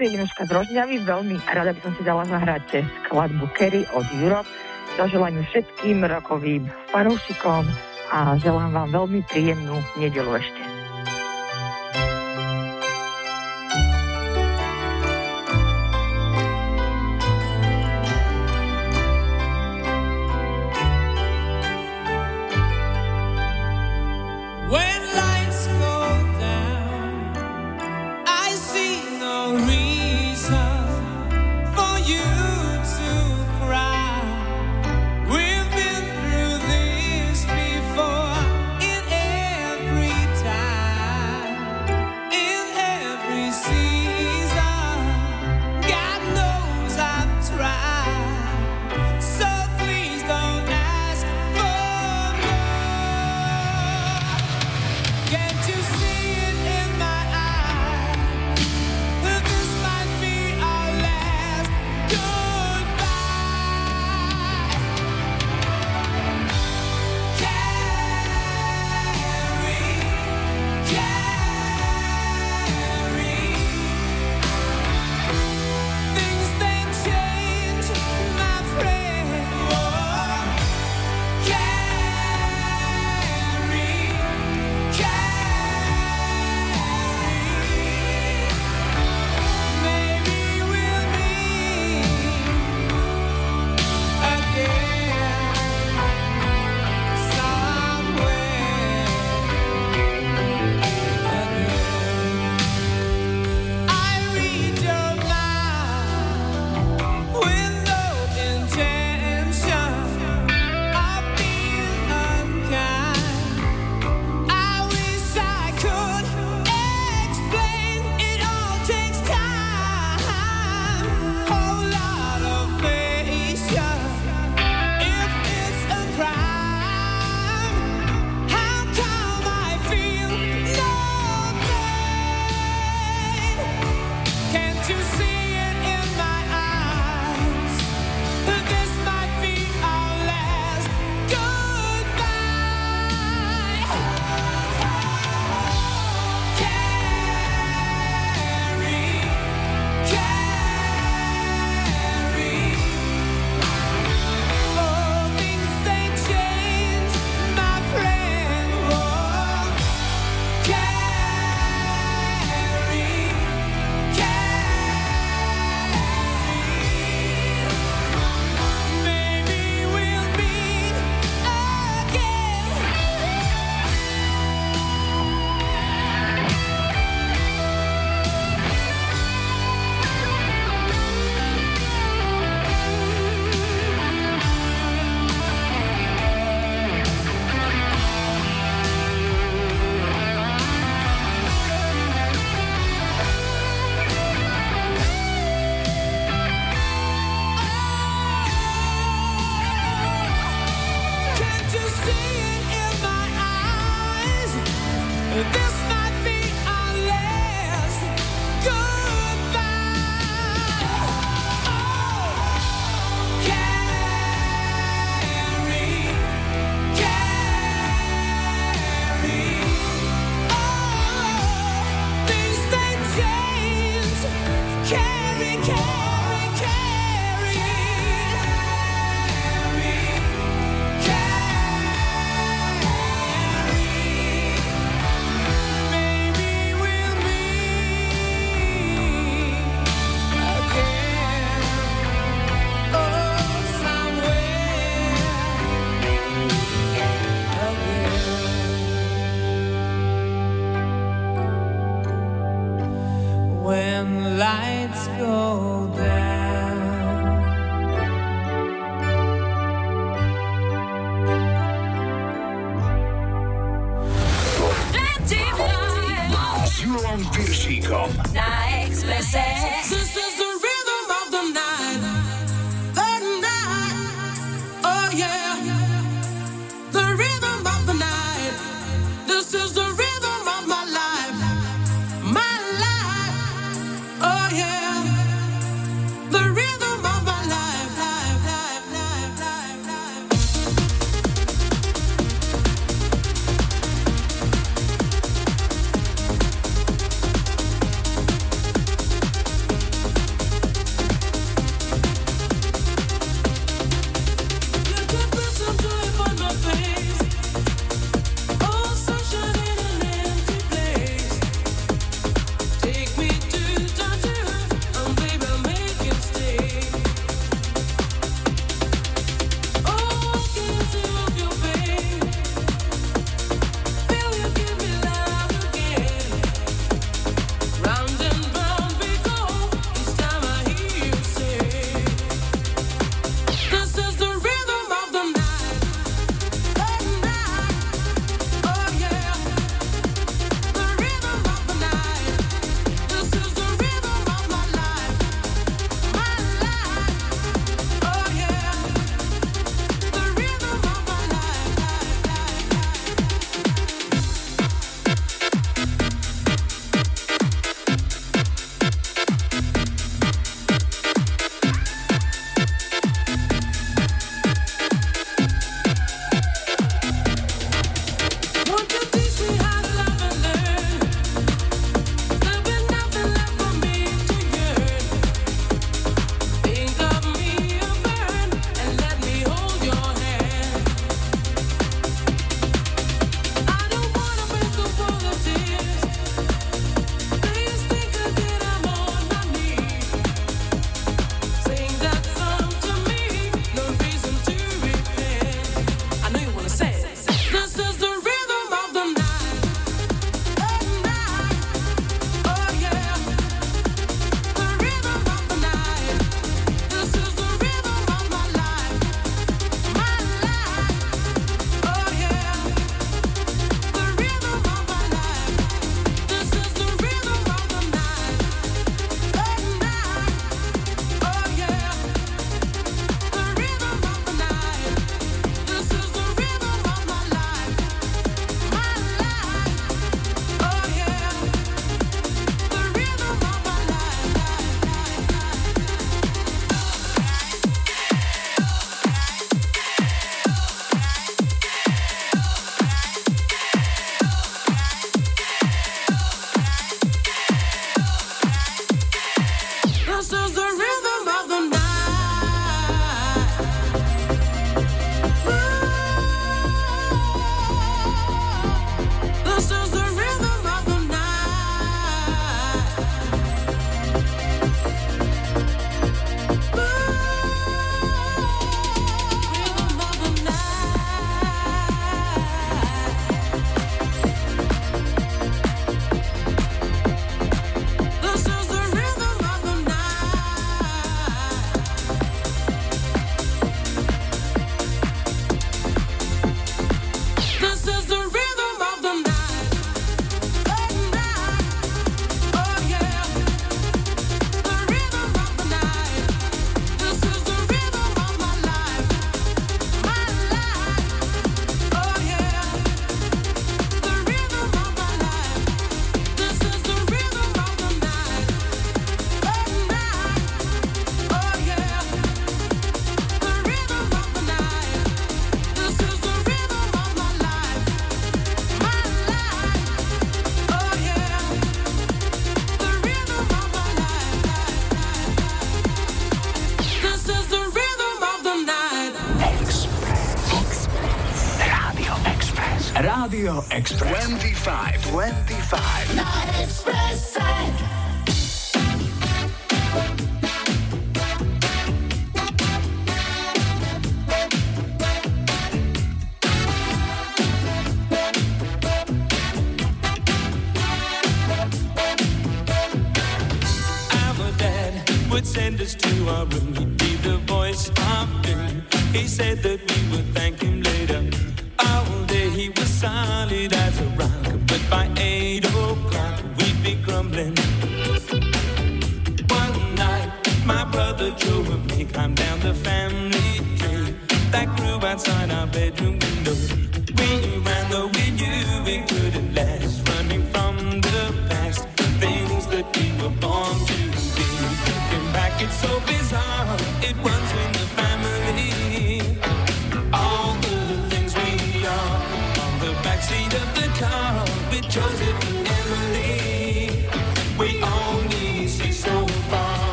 Tu 0.00 0.08
Jedinuška 0.08 0.48
z 0.48 0.56
Rožňavy, 0.56 1.04
veľmi 1.04 1.36
rada 1.44 1.76
by 1.76 1.80
som 1.84 1.92
si 1.92 2.00
dala 2.00 2.24
zahrať 2.24 2.88
skladbu 3.04 3.52
Kerry 3.52 3.84
od 3.92 4.08
Europe. 4.16 4.48
Zaželám 4.96 5.44
všetkým 5.44 6.08
rokovým 6.08 6.72
fanúšikom 6.88 7.68
a 8.08 8.32
želám 8.40 8.72
vám 8.72 8.88
veľmi 8.96 9.20
príjemnú 9.28 9.76
nedelu 10.00 10.40
ešte. 10.40 10.59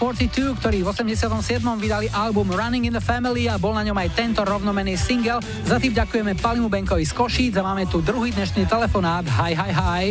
42, 0.00 0.56
ktorí 0.56 0.80
v 0.80 0.88
87. 0.96 1.60
vydali 1.76 2.08
album 2.16 2.48
Running 2.48 2.88
in 2.88 2.96
the 2.96 3.04
Family 3.04 3.52
a 3.52 3.60
bol 3.60 3.76
na 3.76 3.84
ňom 3.84 3.92
aj 3.92 4.16
tento 4.16 4.40
rovnomený 4.40 4.96
single. 4.96 5.44
Za 5.68 5.76
tým 5.76 5.92
ďakujeme 5.92 6.40
Palimu 6.40 6.72
Benkovi 6.72 7.04
z 7.04 7.12
Košíc 7.12 7.52
a 7.60 7.62
máme 7.62 7.84
tu 7.84 8.00
druhý 8.00 8.32
dnešný 8.32 8.64
telefonát. 8.64 9.28
Hi, 9.28 9.52
hi, 9.52 9.68
hi. 9.68 10.04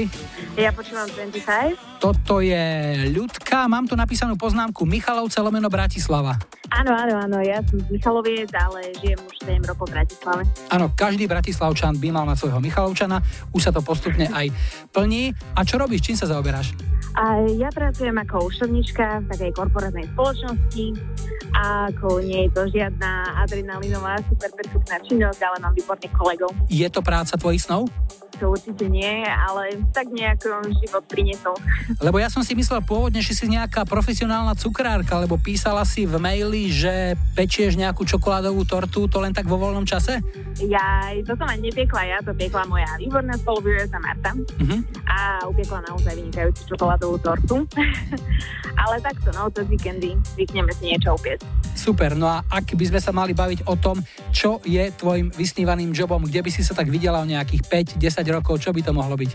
Ja 0.54 0.70
počúvam 0.78 1.10
25. 1.10 1.98
Toto 1.98 2.38
je 2.38 3.02
ľudka. 3.10 3.66
Mám 3.66 3.90
tu 3.90 3.98
napísanú 3.98 4.38
poznámku 4.38 4.86
Michalovce 4.86 5.42
lomeno 5.42 5.74
Bratislava. 5.74 6.38
Áno, 6.80 6.96
áno, 6.96 7.16
áno, 7.20 7.38
ja 7.44 7.60
som 7.68 7.76
z 7.76 7.92
Michaloviec, 7.92 8.48
ale 8.56 8.96
žijem 9.04 9.20
už 9.28 9.36
7 9.44 9.68
rokov 9.68 9.92
v 9.92 10.00
Bratislave. 10.00 10.48
Áno, 10.72 10.88
každý 10.96 11.28
Bratislavčan 11.28 12.00
by 12.00 12.08
mal 12.08 12.24
na 12.24 12.40
svojho 12.40 12.64
Michalovčana, 12.64 13.20
už 13.52 13.68
sa 13.68 13.72
to 13.76 13.84
postupne 13.84 14.32
aj 14.32 14.48
plní. 14.96 15.36
A 15.60 15.68
čo 15.68 15.76
robíš, 15.76 16.08
čím 16.08 16.16
sa 16.16 16.32
zaoberáš? 16.32 16.72
A 17.20 17.44
ja 17.60 17.68
pracujem 17.68 18.16
ako 18.24 18.48
ušovnička 18.48 19.20
v 19.20 19.26
takej 19.28 19.52
korporátnej 19.60 20.08
spoločnosti 20.16 20.86
a 21.52 21.92
ako 21.92 22.24
nie 22.24 22.48
je 22.48 22.50
to 22.56 22.64
žiadna 22.72 23.28
adrenalinová 23.44 24.16
super 24.32 24.48
perfektná 24.56 25.04
činnosť, 25.04 25.40
ale 25.44 25.58
mám 25.60 25.76
výborných 25.76 26.16
kolegov. 26.16 26.56
Je 26.72 26.88
to 26.88 27.04
práca 27.04 27.36
tvojich 27.36 27.60
snov? 27.60 27.92
To 28.40 28.56
určite 28.56 28.88
nie, 28.88 29.28
ale 29.28 29.84
tak 29.92 30.08
nejako 30.08 30.64
život 30.84 31.04
priniesol. 31.12 31.56
Lebo 32.00 32.24
ja 32.24 32.32
som 32.32 32.40
si 32.40 32.56
myslel 32.56 32.80
pôvodne, 32.88 33.20
že 33.20 33.36
si 33.36 33.52
nejaká 33.52 33.84
profesionálna 33.84 34.56
cukrárka, 34.56 35.20
lebo 35.20 35.36
písala 35.36 35.84
si 35.84 36.08
v 36.08 36.16
maili, 36.16 36.72
že 36.72 37.20
pečieš 37.36 37.76
nejakú 37.76 38.08
čokoládovú 38.08 38.64
tortu, 38.64 39.12
to 39.12 39.20
len 39.20 39.36
tak 39.36 39.44
vo 39.44 39.60
voľnom 39.60 39.84
čase? 39.84 40.24
Ja, 40.64 41.12
to 41.28 41.36
som 41.36 41.52
aj 41.52 41.60
nepiekla 41.60 42.02
ja, 42.08 42.18
to 42.24 42.32
piekla 42.32 42.64
moja 42.68 42.88
výborná 42.96 43.36
spolubývajúca 43.44 44.00
Marta 44.00 44.32
uh-huh. 44.36 44.80
a 45.08 45.18
upiekla 45.48 45.84
naozaj 45.92 46.16
vynikajúcu 46.16 46.62
čokoládovú 46.76 47.16
tortu. 47.20 47.68
ale 48.88 49.04
takto, 49.04 49.36
no, 49.36 49.52
to 49.52 49.68
víkendy 49.68 50.16
zvykneme 50.36 50.72
si 50.72 50.96
niečo 50.96 51.20
upiesť. 51.20 51.44
Super, 51.76 52.16
no 52.16 52.28
a 52.28 52.44
ak 52.48 52.76
by 52.76 52.86
sme 52.92 53.00
sa 53.00 53.12
mali 53.16 53.32
baviť 53.32 53.68
o 53.68 53.76
tom, 53.80 54.04
čo 54.36 54.60
je 54.68 54.92
tvojim 54.96 55.32
vysnívaným 55.32 55.96
jobom, 55.96 56.28
kde 56.28 56.44
by 56.44 56.50
si 56.52 56.62
sa 56.64 56.76
tak 56.76 56.92
videla 56.92 57.24
o 57.24 57.28
nejakých 57.28 57.96
5-10 58.00 58.29
rokov, 58.30 58.62
čo 58.62 58.70
by 58.70 58.82
to 58.86 58.92
mohlo 58.94 59.18
byť? 59.18 59.32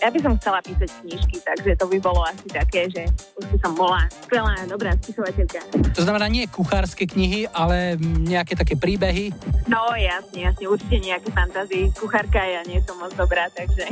Ja 0.00 0.08
by 0.08 0.18
som 0.22 0.32
chcela 0.40 0.64
písať 0.64 0.88
knižky, 1.04 1.44
takže 1.44 1.76
to 1.76 1.84
by 1.90 1.98
bolo 2.00 2.24
asi 2.24 2.48
také, 2.48 2.88
že 2.88 3.04
už 3.36 3.44
by 3.52 3.58
som 3.60 3.72
bola 3.76 4.06
skvelá, 4.24 4.54
dobrá 4.64 4.96
spisovateľka. 4.96 5.60
To 5.92 6.02
znamená 6.06 6.30
nie 6.30 6.48
kuchárske 6.48 7.04
knihy, 7.04 7.50
ale 7.52 8.00
nejaké 8.00 8.56
také 8.56 8.80
príbehy? 8.80 9.34
No 9.68 9.92
jasne, 9.98 10.48
jasne, 10.48 10.64
určite 10.70 10.96
nejaké 11.04 11.28
fantázie. 11.34 11.92
Kuchárka 11.92 12.40
ja 12.40 12.64
nie 12.64 12.80
som 12.86 12.96
moc 12.96 13.12
dobrá, 13.12 13.52
takže... 13.52 13.84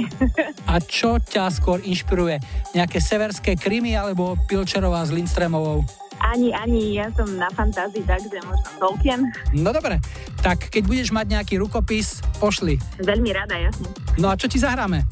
A 0.64 0.80
čo 0.80 1.20
ťa 1.20 1.52
skôr 1.52 1.84
inšpiruje? 1.84 2.40
Nejaké 2.72 3.04
severské 3.04 3.52
krymy 3.58 3.92
alebo 3.92 4.38
Pilčerová 4.48 5.04
s 5.04 5.12
Lindstremovou? 5.12 5.84
Ani, 6.18 6.50
ani, 6.50 6.98
ja 6.98 7.06
som 7.14 7.30
na 7.38 7.46
fantázii, 7.54 8.02
takže 8.02 8.42
možno 8.42 8.68
Tolkien. 8.82 9.30
No 9.54 9.70
dobre, 9.70 10.02
tak 10.42 10.66
keď 10.66 10.82
budeš 10.86 11.08
mať 11.14 11.38
nejaký 11.38 11.54
rukopis, 11.62 12.18
pošli. 12.42 12.78
Veľmi 12.98 13.30
rada, 13.30 13.54
jasne. 13.54 13.86
No 14.18 14.30
a 14.30 14.34
čo 14.34 14.50
ti 14.50 14.58
zahráme? 14.58 15.06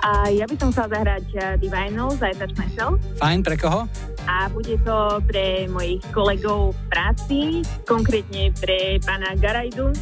A 0.00 0.32
ja 0.32 0.48
by 0.48 0.56
som 0.56 0.68
chcela 0.72 0.88
zahrať 0.96 1.26
uh, 1.36 1.42
Divinal 1.60 2.08
z 2.16 2.32
I 2.32 2.34
Touch 2.36 2.56
Myself. 2.56 2.96
Fajn, 3.20 3.44
pre 3.44 3.56
koho? 3.60 3.84
A 4.24 4.48
bude 4.48 4.80
to 4.80 5.20
pre 5.28 5.68
mojich 5.68 6.00
kolegov 6.12 6.72
v 6.72 6.80
práci, 6.88 7.40
konkrétne 7.84 8.52
pre 8.56 8.96
pána 9.04 9.36
Garajdu 9.36 9.92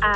a 0.00 0.12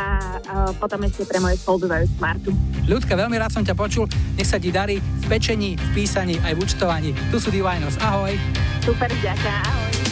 uh, 0.49 0.71
potom 0.79 1.03
ešte 1.05 1.27
pre 1.27 1.43
moje 1.43 1.59
spolubývajúcu 1.61 2.17
Martu. 2.23 2.51
Ľudka, 2.87 3.17
veľmi 3.19 3.37
rád 3.41 3.53
som 3.53 3.65
ťa 3.67 3.75
počul. 3.75 4.07
Nech 4.39 4.49
sa 4.49 4.61
ti 4.61 4.71
darí 4.71 5.01
v 5.01 5.25
pečení, 5.27 5.75
v 5.75 5.89
písaní 5.93 6.39
aj 6.45 6.55
v 6.55 6.59
účtovaní. 6.63 7.11
Tu 7.33 7.37
sú 7.41 7.51
Divinos. 7.51 7.99
Ahoj. 8.01 8.37
Super, 8.85 9.09
ďakujem. 9.09 9.61
Ahoj. 9.67 10.04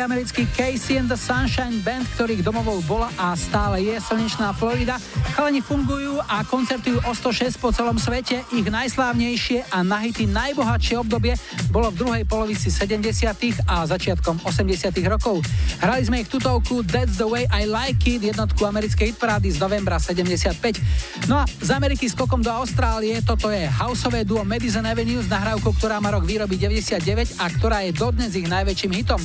Boli 0.00 0.16
americký 0.16 0.48
Casey 0.56 0.96
and 0.96 1.12
the 1.12 1.18
Sunshine 1.20 1.84
Band, 1.84 2.08
ktorých 2.16 2.40
domovou 2.40 2.80
bola 2.88 3.12
a 3.20 3.36
stále 3.36 3.84
je 3.84 4.00
slnečná 4.00 4.48
Florida. 4.56 4.96
Chalani 5.36 5.60
fungujú 5.60 6.16
a 6.24 6.40
koncertujú 6.40 7.04
o 7.04 7.12
106 7.12 7.60
po 7.60 7.68
celom 7.68 8.00
svete. 8.00 8.40
Ich 8.48 8.64
najslávnejšie 8.64 9.68
a 9.68 9.84
na 9.84 10.00
hity 10.00 10.24
najbohatšie 10.24 11.04
obdobie 11.04 11.36
bolo 11.68 11.92
v 11.92 12.00
druhej 12.00 12.24
polovici 12.24 12.72
70. 12.72 13.60
a 13.68 13.84
začiatkom 13.84 14.40
80. 14.40 14.88
rokov. 15.04 15.44
Hrali 15.84 16.00
sme 16.08 16.24
ich 16.24 16.32
tutovku 16.32 16.80
That's 16.80 17.20
the 17.20 17.28
way 17.28 17.44
I 17.52 17.68
like 17.68 18.00
it, 18.08 18.24
jednotku 18.24 18.64
americkej 18.64 19.12
hitparády 19.12 19.52
z 19.52 19.60
novembra 19.60 20.00
75. 20.00 21.28
No 21.28 21.44
a 21.44 21.44
z 21.44 21.76
Ameriky 21.76 22.08
skokom 22.08 22.40
do 22.40 22.48
Austrálie, 22.48 23.20
toto 23.20 23.52
je 23.52 23.68
houseové 23.68 24.24
duo 24.24 24.48
Madison 24.48 24.88
Avenue 24.88 25.20
s 25.20 25.28
nahrávkou, 25.28 25.76
ktorá 25.76 26.00
má 26.00 26.08
rok 26.08 26.24
výroby 26.24 26.56
99 26.56 27.36
a 27.36 27.52
ktorá 27.52 27.84
je 27.84 27.92
dodnes 27.92 28.32
ich 28.32 28.48
najväčším 28.48 28.92
hitom. 28.96 29.20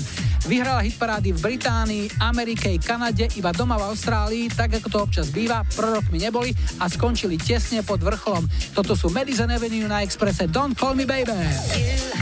Vyhrala 0.46 0.86
hitparády 0.86 1.34
v 1.34 1.40
Británii, 1.42 2.22
Amerike, 2.22 2.78
Kanade, 2.78 3.34
iba 3.34 3.50
doma 3.50 3.82
v 3.82 3.90
Austrálii, 3.90 4.46
tak 4.54 4.78
ako 4.78 4.88
to 4.94 4.98
občas 5.02 5.28
býva, 5.34 5.66
prorokmi 5.74 6.22
neboli 6.22 6.54
a 6.78 6.86
skončili 6.86 7.34
tesne 7.42 7.82
pod 7.82 8.06
vrcholom. 8.06 8.46
Toto 8.78 8.94
sú 8.94 9.10
Madison 9.10 9.50
Avenue 9.50 9.90
na 9.90 10.06
Expresse 10.06 10.46
Don't 10.46 10.78
Call 10.78 10.94
Me 10.94 11.10
Baby. 11.10 12.15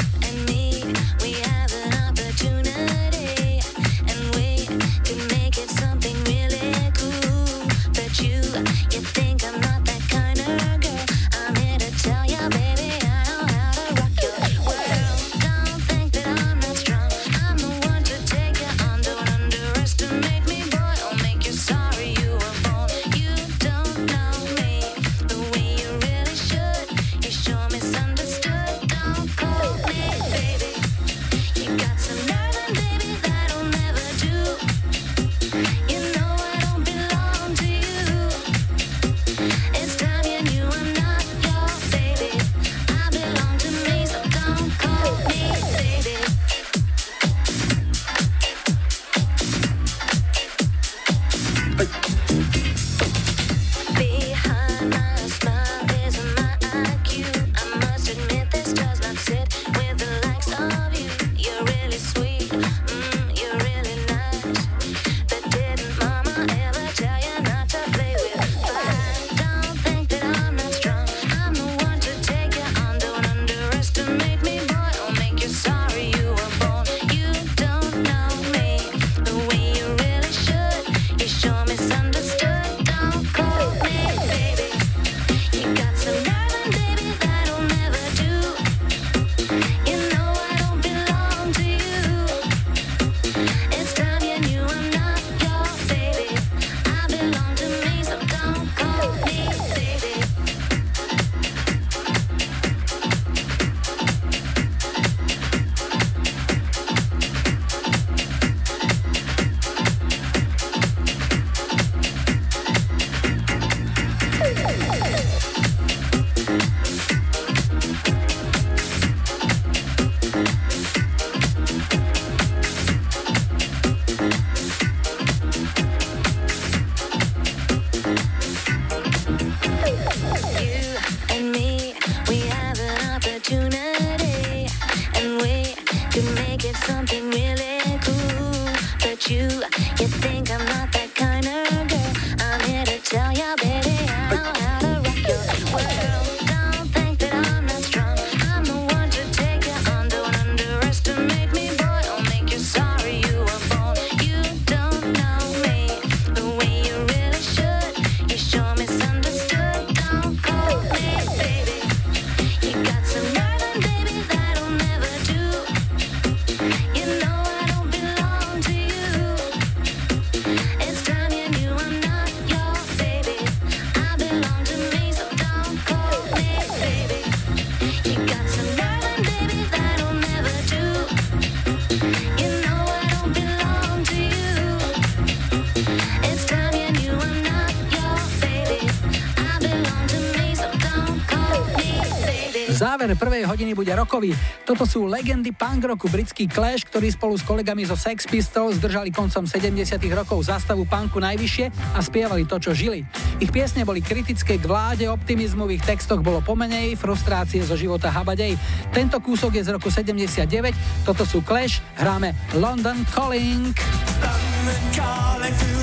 Záver 193.04 193.20
prvej 193.20 193.44
hodiny 193.44 193.76
bude 193.76 193.92
rokový. 193.92 194.32
Toto 194.64 194.88
sú 194.88 195.04
legendy 195.12 195.52
punk 195.52 195.84
roku, 195.84 196.08
britský 196.08 196.48
Clash, 196.48 196.88
ktorí 196.88 197.12
spolu 197.12 197.36
s 197.36 197.44
kolegami 197.44 197.84
zo 197.84 198.00
Sex 198.00 198.24
Pistols 198.24 198.80
zdržali 198.80 199.12
koncom 199.12 199.44
70 199.44 199.76
rokov 200.16 200.48
zástavu 200.48 200.88
punku 200.88 201.20
najvyššie 201.20 201.68
a 201.92 202.00
spievali 202.00 202.48
to, 202.48 202.64
čo 202.64 202.72
žili. 202.72 203.04
Ich 203.44 203.52
piesne 203.52 203.84
boli 203.84 204.00
kritické 204.00 204.56
k 204.56 204.64
vláde, 204.64 205.04
optimizmu 205.12 205.68
v 205.68 205.76
ich 205.76 205.84
textoch 205.84 206.24
bolo 206.24 206.40
pomenej, 206.40 206.96
frustrácie 206.96 207.60
zo 207.68 207.76
života 207.76 208.08
habadej. 208.08 208.56
Tento 208.96 209.20
kúsok 209.20 209.60
je 209.60 209.68
z 209.68 209.76
roku 209.76 209.92
79, 209.92 211.04
toto 211.04 211.28
sú 211.28 211.44
Clash, 211.44 211.84
hráme 212.00 212.32
London 212.56 213.04
Calling. 213.12 213.76
London 214.24 214.80
calling 214.96 215.83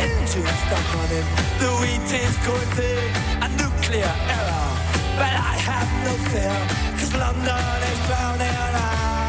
Engines 0.00 0.48
stuck 0.64 0.86
running, 0.94 1.28
the 1.60 1.68
wheat 1.80 2.10
is 2.10 2.34
thick, 2.74 3.12
a 3.44 3.48
nuclear 3.60 4.12
error. 4.32 4.70
But 5.20 5.34
I 5.52 5.54
have 5.68 5.90
no 6.06 6.14
fear, 6.32 6.56
cause 6.98 7.12
London 7.14 7.82
is 7.92 7.98
drowning 8.06 8.48
and 8.48 9.19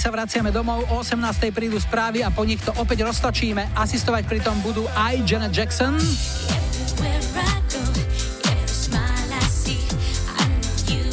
sa 0.00 0.08
vraciame 0.08 0.48
domov, 0.48 0.88
o 0.88 1.04
18. 1.04 1.52
prídu 1.52 1.76
správy 1.76 2.24
a 2.24 2.32
po 2.32 2.40
nich 2.48 2.56
to 2.64 2.72
opäť 2.80 3.04
roztočíme. 3.04 3.76
Asistovať 3.76 4.24
pri 4.24 4.40
tom 4.40 4.56
budú 4.64 4.88
aj 4.96 5.20
Janet 5.28 5.52
Jackson, 5.52 6.00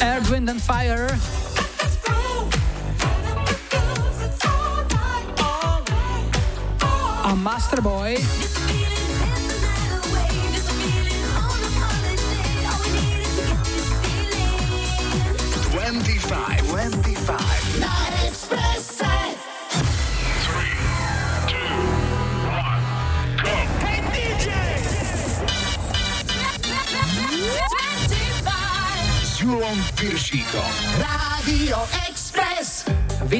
Earth, 0.00 0.32
Wind 0.32 0.48
and 0.48 0.64
Fire, 0.64 1.12
a 7.28 7.36
Master 7.36 7.84
Boy, 7.84 8.16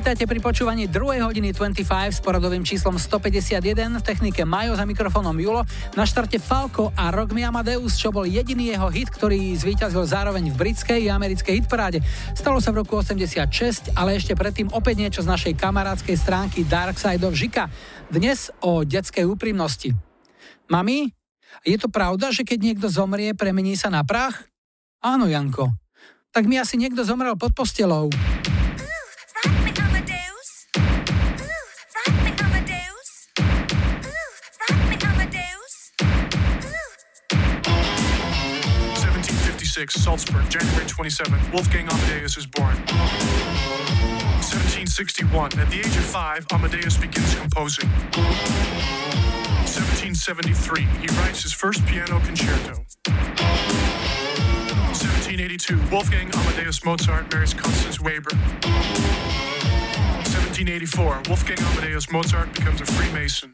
Vítajte 0.08 0.24
pri 0.24 0.40
počúvaní 0.40 0.88
2. 0.88 1.20
hodiny 1.20 1.52
25 1.52 1.84
s 2.16 2.24
poradovým 2.24 2.64
číslom 2.64 2.96
151 2.96 3.60
v 3.92 4.00
technike 4.00 4.40
Majo 4.40 4.72
za 4.72 4.88
mikrofónom 4.88 5.36
Julo. 5.36 5.68
Na 6.00 6.08
štarte 6.08 6.40
Falco 6.40 6.88
a 6.96 7.12
Rock 7.12 7.36
Me 7.36 7.44
Amadeus, 7.44 8.00
čo 8.00 8.08
bol 8.08 8.24
jediný 8.24 8.72
jeho 8.72 8.88
hit, 8.88 9.12
ktorý 9.12 9.52
zvíťazil 9.52 10.08
zároveň 10.08 10.48
v 10.48 10.56
britskej 10.56 11.12
a 11.12 11.20
americkej 11.20 11.60
hitparáde. 11.60 12.00
Stalo 12.32 12.56
sa 12.56 12.72
v 12.72 12.80
roku 12.80 12.96
86, 12.96 13.92
ale 13.92 14.16
ešte 14.16 14.32
predtým 14.32 14.72
opäť 14.72 14.96
niečo 15.04 15.20
z 15.20 15.28
našej 15.28 15.60
kamarádskej 15.60 16.16
stránky 16.16 16.64
Dark 16.64 16.96
Side 16.96 17.28
of 17.28 17.36
Žika. 17.36 17.68
Dnes 18.08 18.48
o 18.64 18.88
detskej 18.88 19.28
úprimnosti. 19.28 19.92
Mami, 20.72 21.12
je 21.68 21.76
to 21.76 21.92
pravda, 21.92 22.32
že 22.32 22.48
keď 22.48 22.58
niekto 22.64 22.88
zomrie, 22.88 23.36
premení 23.36 23.76
sa 23.76 23.92
na 23.92 24.08
prach? 24.08 24.48
Áno, 25.04 25.28
Janko. 25.28 25.68
Tak 26.32 26.48
mi 26.48 26.56
asi 26.56 26.80
niekto 26.80 27.04
zomrel 27.04 27.36
pod 27.36 27.52
postelou. 27.52 28.08
Salzburg, 39.86 40.50
January 40.50 40.84
27, 40.86 41.52
Wolfgang 41.52 41.88
Amadeus 41.88 42.36
is 42.36 42.46
born. 42.46 42.74
1761, 44.42 45.56
at 45.56 45.70
the 45.70 45.78
age 45.78 45.86
of 45.86 46.04
five, 46.04 46.44
Amadeus 46.50 46.96
begins 46.96 47.32
composing. 47.36 47.88
1773, 49.70 50.82
he 50.82 51.06
writes 51.18 51.44
his 51.44 51.52
first 51.52 51.86
piano 51.86 52.18
concerto. 52.18 52.84
1782, 54.90 55.78
Wolfgang 55.92 56.28
Amadeus 56.34 56.84
Mozart 56.84 57.32
marries 57.32 57.54
Constance 57.54 58.00
Weber. 58.00 58.34
1784, 58.34 61.22
Wolfgang 61.28 61.60
Amadeus 61.60 62.10
Mozart 62.10 62.52
becomes 62.52 62.80
a 62.80 62.86
Freemason. 62.86 63.52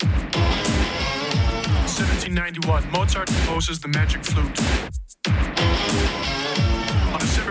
1791, 1.84 2.90
Mozart 2.90 3.26
composes 3.26 3.78
the 3.78 3.88
Magic 3.88 4.24
Flute. 4.24 4.58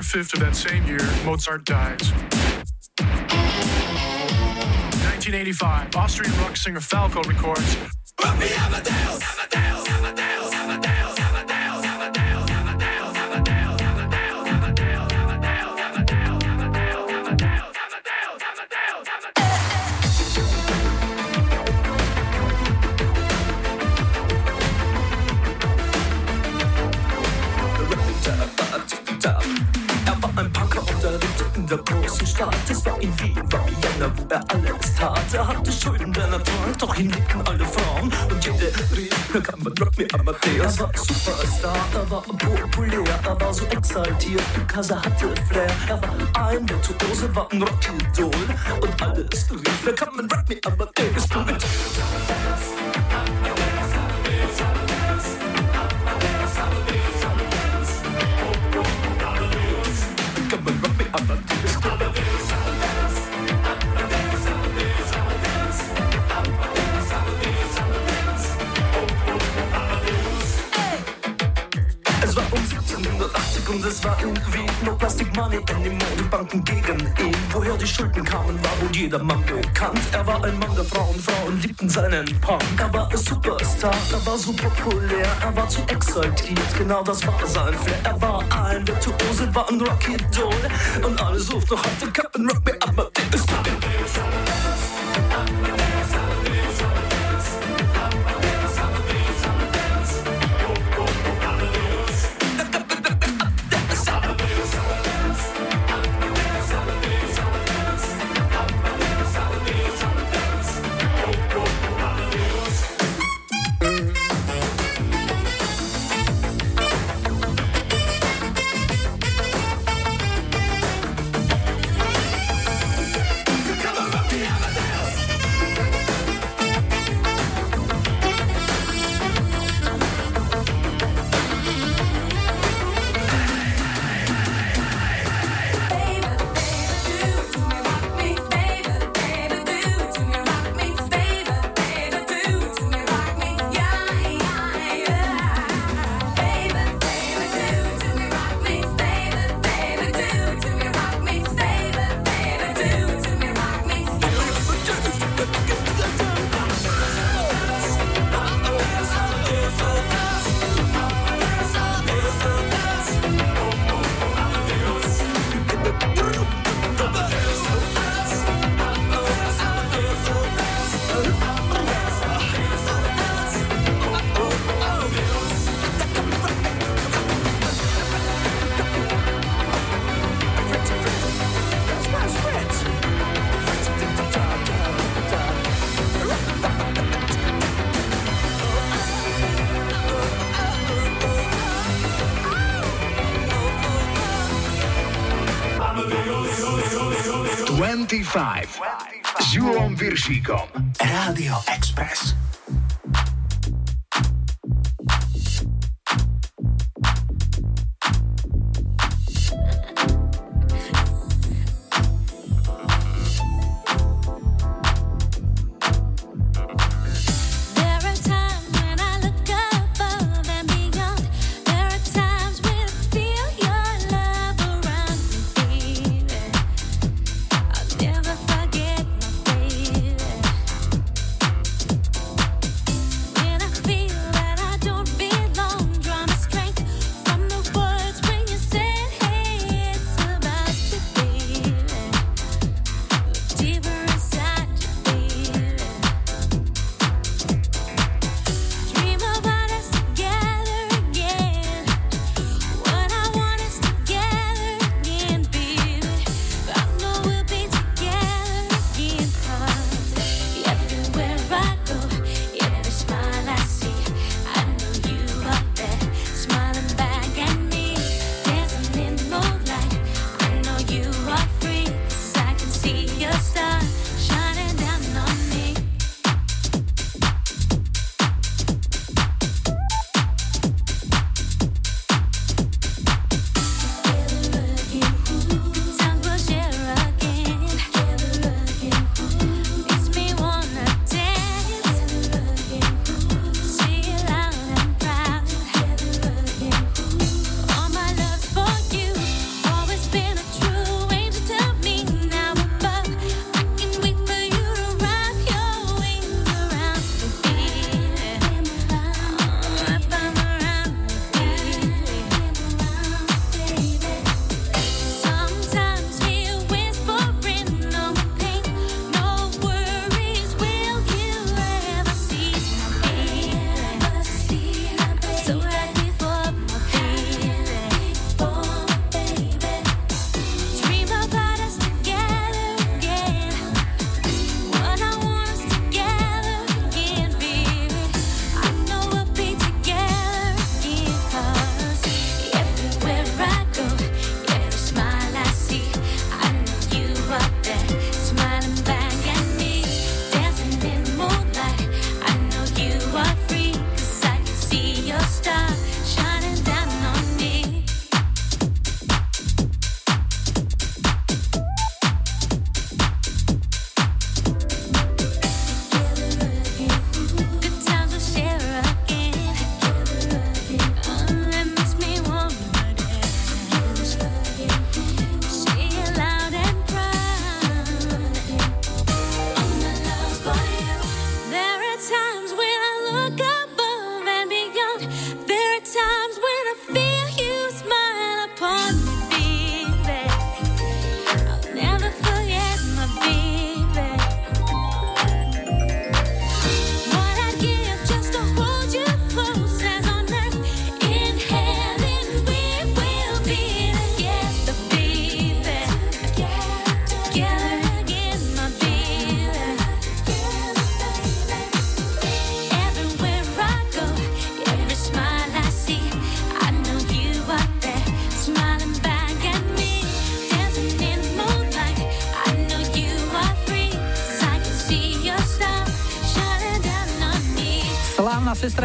On 0.03 0.07
December 0.09 0.25
5th 0.25 0.33
of 0.33 0.39
that 0.41 0.55
same 0.55 0.85
year, 0.85 0.99
Mozart 1.23 1.63
dies. 1.65 2.11
1985, 5.01 5.95
Austrian 5.95 6.37
rock 6.39 6.57
singer 6.57 6.81
Falco 6.81 7.21
records 7.23 7.77
Er 8.25 8.33
der 31.77 31.83
großen 31.83 32.27
Stadt. 32.27 32.55
Es 32.69 32.85
war 32.85 33.01
in 33.01 33.17
Wien, 33.19 33.35
war 33.51 33.65
Vienna, 33.65 34.11
wo 34.15 34.23
er 34.29 34.45
alles 34.49 34.95
tat. 34.95 35.33
Er 35.33 35.47
hatte 35.47 35.71
Schulden, 35.71 36.13
der 36.13 36.27
Natur, 36.27 36.53
doch 36.77 36.95
ihn 36.97 37.09
liebten 37.09 37.41
alle 37.47 37.65
Frauen. 37.65 38.13
Und 38.29 38.45
jede 38.45 38.71
rief, 38.95 39.09
da 39.33 39.39
kann 39.39 39.63
man 39.63 39.73
Rock 39.79 39.97
me 39.97 40.05
Amadeus. 40.13 40.77
Er 40.77 40.79
war 40.79 40.91
Superstar, 40.95 41.75
er 41.93 42.11
war 42.11 42.21
populär, 42.21 43.03
er 43.23 43.41
war 43.41 43.53
so 43.53 43.65
exaltiert, 43.65 44.43
because 44.53 44.93
er 44.93 45.01
hatte 45.01 45.33
Flair. 45.49 45.71
Er 45.87 46.01
war 46.01 46.49
ein 46.49 46.69
Virtuose, 46.69 47.35
war 47.35 47.51
ein 47.51 47.61
Rockidol. 47.61 48.31
Und 48.81 49.01
alles 49.01 49.51
rief, 49.51 49.85
da 49.85 49.91
kann 49.91 50.15
man 50.15 50.29
Rock 50.29 50.49
me 50.49 50.59
Amadeus. 50.65 51.35
Rock 51.35 51.45
me 51.45 51.53
Amadeus. 51.53 53.62
Es 73.81 74.03
war 74.03 74.15
irgendwie 74.21 74.65
no 74.85 74.95
Plastic 74.95 75.35
Money 75.35 75.57
anymore. 75.69 76.11
Die 76.17 76.23
Banken 76.23 76.63
gegen 76.63 76.99
ihn. 76.99 77.35
Woher 77.51 77.75
die 77.77 77.87
Schulden 77.87 78.23
kamen, 78.23 78.61
war 78.63 78.81
wohl 78.81 78.95
jedermann 78.95 79.43
bekannt. 79.45 79.99
Er 80.11 80.25
war 80.27 80.43
ein 80.43 80.57
Mann 80.59 80.75
der 80.75 80.83
Frauen, 80.83 81.19
Frauen 81.19 81.59
liebten 81.61 81.89
seinen 81.89 82.25
Punk. 82.41 82.61
Er 82.77 82.93
war 82.93 83.09
ein 83.09 83.17
Superstar, 83.17 83.95
er 84.11 84.25
war 84.25 84.37
so 84.37 84.53
populär, 84.53 85.27
er 85.41 85.55
war 85.55 85.67
zu 85.67 85.81
exaltiert. 85.87 86.77
Genau 86.77 87.01
das 87.03 87.25
war 87.25 87.47
sein 87.47 87.73
Flair. 87.73 87.99
Er 88.03 88.21
war 88.21 88.43
ein 88.65 88.87
Virtuose, 88.87 89.55
war 89.55 89.67
ein 89.69 89.81
Rocky 89.81 90.17
Doll. 90.35 91.05
Und 91.05 91.19
alle 91.21 91.39
suchten 91.39 91.75
noch 91.75 91.83
heute 91.83 92.11
Captain 92.11 92.49
Rock 92.49 92.65
me 92.65 92.73
up, 92.73 92.89
Amadeus. 92.89 93.41
s 93.41 93.45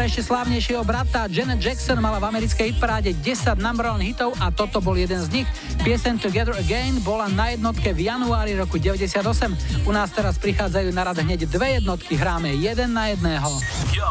ešte 0.09 0.25
slávnejšieho 0.25 0.81
brata. 0.81 1.29
Janet 1.29 1.61
Jackson 1.61 2.01
mala 2.01 2.17
v 2.17 2.33
americkej 2.33 2.73
hitparáde 2.73 3.13
10 3.13 3.61
number 3.61 3.85
one 3.93 4.01
hitov 4.01 4.33
a 4.41 4.49
toto 4.49 4.81
bol 4.81 4.97
jeden 4.97 5.21
z 5.21 5.29
nich. 5.29 5.47
Piesen 5.85 6.17
Together 6.17 6.57
Again 6.57 6.97
bola 7.05 7.29
na 7.29 7.53
jednotke 7.53 7.93
v 7.93 8.09
januári 8.09 8.57
roku 8.57 8.81
98. 8.81 9.85
U 9.85 9.91
nás 9.93 10.09
teraz 10.09 10.41
prichádzajú 10.41 10.89
na 10.97 11.05
rad 11.05 11.21
hneď 11.21 11.45
dve 11.45 11.77
jednotky, 11.77 12.17
hráme 12.17 12.57
jeden 12.57 12.97
na 12.97 13.13
jedného. 13.13 13.53
Yo, 13.93 14.09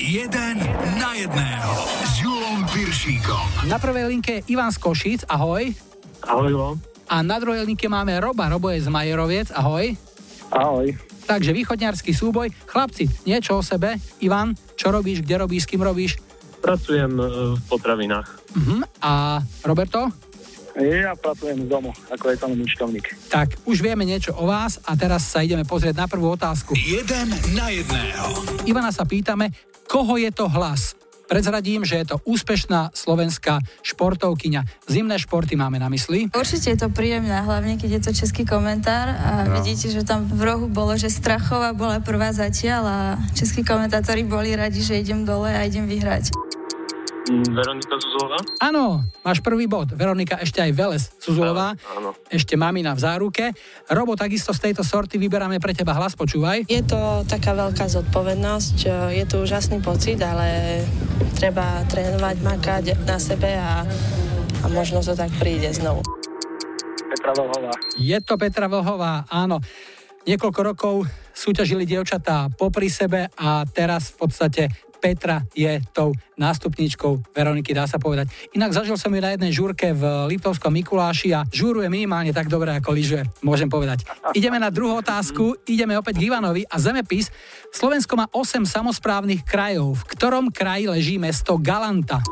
jeden 0.00 0.56
na 0.96 1.10
jedného 1.20 1.72
s 2.08 2.12
Julom 2.24 2.64
Piršíkom. 2.72 3.68
Na 3.68 3.76
prvej 3.76 4.08
linke 4.08 4.40
je 4.40 4.56
Ivan 4.56 4.72
z 4.72 4.80
Košic, 4.80 5.20
ahoj. 5.28 5.68
Ahoj, 6.24 6.48
Julo. 6.48 6.80
A 7.12 7.20
na 7.20 7.36
druhej 7.36 7.68
linke 7.68 7.92
máme 7.92 8.16
Roba, 8.16 8.48
Robo 8.48 8.72
je 8.72 8.80
z 8.80 8.88
Majeroviec, 8.88 9.52
ahoj. 9.52 9.92
Ahoj. 10.48 11.11
Takže 11.26 11.54
východňarský 11.54 12.12
súboj. 12.12 12.50
Chlapci, 12.66 13.06
niečo 13.24 13.58
o 13.58 13.62
sebe. 13.62 13.96
Ivan, 14.20 14.54
čo 14.74 14.90
robíš, 14.90 15.22
kde 15.22 15.42
robíš, 15.42 15.64
s 15.64 15.70
kým 15.70 15.82
robíš? 15.82 16.18
Pracujem 16.62 17.18
e, 17.18 17.24
v 17.58 17.62
potravinách. 17.66 18.28
Uh-huh. 18.54 18.80
A 19.02 19.42
Roberto? 19.66 20.10
Ja 20.72 21.12
pracujem 21.12 21.64
z 21.64 21.68
domu, 21.68 21.92
ako 22.08 22.32
je 22.32 22.36
tam 22.40 22.56
účtovník. 22.56 23.12
Tak, 23.28 23.60
už 23.68 23.84
vieme 23.84 24.08
niečo 24.08 24.32
o 24.32 24.48
vás 24.48 24.80
a 24.88 24.96
teraz 24.96 25.28
sa 25.28 25.44
ideme 25.44 25.68
pozrieť 25.68 26.00
na 26.00 26.06
prvú 26.08 26.32
otázku. 26.32 26.72
Jeden 26.72 27.28
na 27.52 27.68
jedného. 27.68 28.24
Ivana 28.64 28.88
sa 28.88 29.04
pýtame, 29.04 29.52
koho 29.84 30.16
je 30.16 30.32
to 30.32 30.48
hlas? 30.48 30.96
Prezradím, 31.28 31.86
že 31.86 32.02
je 32.02 32.14
to 32.14 32.16
úspešná 32.24 32.92
slovenská 32.92 33.62
športovkyňa. 33.82 34.88
Zimné 34.88 35.16
športy 35.18 35.56
máme 35.56 35.78
na 35.80 35.88
mysli. 35.88 36.28
Určite 36.32 36.74
je 36.74 36.78
to 36.78 36.88
príjemné, 36.92 37.42
hlavne 37.42 37.80
keď 37.80 37.90
je 37.98 38.02
to 38.04 38.12
český 38.12 38.42
komentár 38.44 39.12
a 39.12 39.30
no. 39.48 39.60
vidíte, 39.60 39.88
že 39.90 40.02
tam 40.04 40.28
v 40.28 40.42
rohu 40.42 40.66
bolo, 40.68 40.94
že 40.94 41.08
Strachová 41.08 41.72
bola 41.72 42.00
prvá 42.00 42.30
zatiaľ 42.32 42.82
a 42.84 42.98
českí 43.32 43.64
komentátori 43.64 44.22
boli 44.24 44.54
radi, 44.54 44.84
že 44.84 45.00
idem 45.00 45.24
dole 45.24 45.50
a 45.50 45.64
idem 45.64 45.88
vyhrať. 45.88 46.34
Mm, 47.22 47.54
Veronika 47.54 47.94
Zuzulová? 48.02 48.38
Áno, 48.58 49.06
máš 49.22 49.38
prvý 49.38 49.70
bod. 49.70 49.94
Veronika 49.94 50.42
ešte 50.42 50.58
aj 50.58 50.72
Veles 50.74 51.14
Zuzulová. 51.22 51.78
Áno. 51.94 52.18
Ešte 52.26 52.58
mamina 52.58 52.98
v 52.98 53.00
záruke. 53.00 53.44
Robo, 53.86 54.18
takisto 54.18 54.50
z 54.50 54.70
tejto 54.70 54.82
sorty 54.82 55.22
vyberáme 55.22 55.62
pre 55.62 55.70
teba 55.70 55.94
hlas, 55.94 56.18
počúvaj. 56.18 56.66
Je 56.66 56.82
to 56.82 57.22
taká 57.30 57.54
veľká 57.54 57.86
zodpovednosť, 57.86 58.76
je 59.14 59.24
to 59.30 59.46
úžasný 59.46 59.78
pocit, 59.78 60.18
ale 60.18 60.82
treba 61.38 61.86
trénovať, 61.86 62.36
makať 62.42 62.84
na 63.06 63.22
sebe 63.22 63.54
a, 63.54 63.86
a 64.62 64.66
možno 64.74 64.98
to 64.98 65.14
tak 65.14 65.30
príde 65.38 65.70
znovu. 65.70 66.02
Petra 67.06 67.38
Vlhová. 67.38 67.72
Je 68.02 68.18
to 68.18 68.34
Petra 68.34 68.66
Vlhová, 68.66 69.30
áno. 69.30 69.62
Niekoľko 70.26 70.60
rokov 70.62 70.94
súťažili 71.34 71.86
dievčatá 71.86 72.50
popri 72.54 72.90
sebe 72.90 73.30
a 73.38 73.62
teraz 73.66 74.10
v 74.14 74.16
podstate 74.26 74.62
Petra 75.02 75.42
je 75.50 75.82
tou 75.90 76.14
nástupníčkou 76.38 77.34
Veroniky, 77.34 77.74
dá 77.74 77.90
sa 77.90 77.98
povedať. 77.98 78.30
Inak 78.54 78.70
zažil 78.70 78.94
som 78.94 79.10
ju 79.10 79.18
na 79.18 79.34
jednej 79.34 79.50
žúrke 79.50 79.90
v 79.90 80.30
Liptovskom 80.30 80.70
Mikuláši 80.70 81.34
a 81.34 81.42
žúruje 81.50 81.90
minimálne 81.90 82.30
tak 82.30 82.46
dobre, 82.46 82.70
ako 82.70 82.94
lyžuje, 82.94 83.26
môžem 83.42 83.66
povedať. 83.66 84.06
Ideme 84.38 84.62
na 84.62 84.70
druhú 84.70 85.02
otázku, 85.02 85.58
ideme 85.66 85.98
opäť 85.98 86.22
k 86.22 86.30
Ivanovi 86.30 86.62
a 86.62 86.78
zemepis. 86.78 87.34
Slovensko 87.74 88.14
má 88.14 88.30
8 88.30 88.62
samozprávnych 88.62 89.42
krajov. 89.42 89.98
V 90.06 90.14
ktorom 90.14 90.54
kraji 90.54 90.86
leží 90.86 91.18
mesto 91.18 91.58
Galanta? 91.58 92.22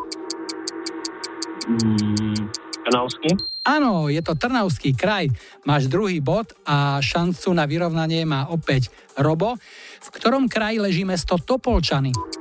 Mm, 1.66 2.46
Trnavský? 2.86 3.30
Áno, 3.66 4.08
je 4.08 4.22
to 4.24 4.38
Trnavský 4.38 4.96
kraj. 4.96 5.28
Máš 5.66 5.90
druhý 5.90 6.22
bod 6.22 6.54
a 6.64 7.02
šancu 7.02 7.50
na 7.52 7.66
vyrovnanie 7.66 8.22
má 8.24 8.48
opäť 8.48 8.88
Robo. 9.18 9.58
V 10.00 10.08
ktorom 10.16 10.48
kraji 10.48 10.80
leží 10.80 11.02
mesto 11.04 11.36
Topolčany? 11.36 12.39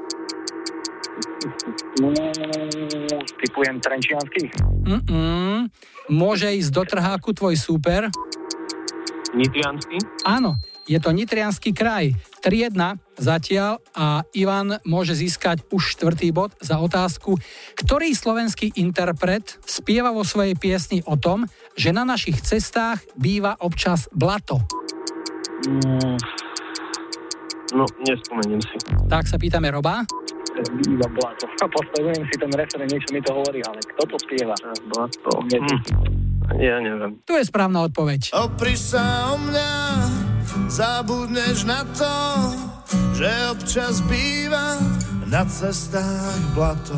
Typujem 3.39 3.77
Trenčiansky. 3.79 4.51
Mm-mm. 4.87 5.69
Môže 6.09 6.49
ísť 6.55 6.71
do 6.73 6.83
trháku 6.87 7.35
tvoj 7.35 7.55
súper? 7.59 8.09
Nitriansky? 9.35 10.01
Áno, 10.25 10.57
je 10.89 10.97
to 10.97 11.13
Nitrianský 11.13 11.69
kraj. 11.69 12.17
3-1 12.41 12.97
zatiaľ 13.21 13.77
a 13.93 14.25
Ivan 14.33 14.81
môže 14.89 15.13
získať 15.13 15.61
už 15.69 15.93
štvrtý 15.93 16.33
bod 16.33 16.57
za 16.57 16.81
otázku, 16.81 17.37
ktorý 17.77 18.09
slovenský 18.17 18.73
interpret 18.81 19.61
spieva 19.69 20.09
vo 20.09 20.25
svojej 20.25 20.57
piesni 20.57 21.05
o 21.05 21.13
tom, 21.13 21.45
že 21.77 21.93
na 21.93 22.09
našich 22.09 22.41
cestách 22.41 23.05
býva 23.13 23.53
občas 23.61 24.09
blato. 24.09 24.65
Mm, 25.69 26.17
no, 27.77 27.85
nespomeniem 28.01 28.61
si. 28.63 28.75
Tak 29.05 29.29
sa 29.29 29.37
pýtame 29.37 29.69
Roba. 29.69 30.01
Býva 30.83 31.07
blato. 31.13 31.45
A 31.47 31.65
postavujem 31.67 32.23
si 32.27 32.35
ten 32.39 32.51
referen, 32.51 32.87
niečo 32.89 33.09
mi 33.15 33.21
to 33.23 33.31
hovorí, 33.31 33.59
ale 33.63 33.79
kto 33.83 34.03
to 34.09 34.17
spieva? 34.27 34.55
Blato. 34.91 35.31
Hm. 35.49 35.79
Ja 36.57 36.81
neviem. 36.81 37.21
Tu 37.29 37.37
je 37.37 37.45
správna 37.45 37.85
odpoveď. 37.85 38.33
Opri 38.33 38.73
sa 38.73 39.31
o 39.31 39.37
mňa, 39.37 39.71
zabudneš 40.65 41.69
na 41.69 41.85
to, 41.93 42.15
že 43.13 43.29
občas 43.53 44.01
býva 44.09 44.81
na 45.29 45.45
cestách 45.45 46.41
blato. 46.57 46.97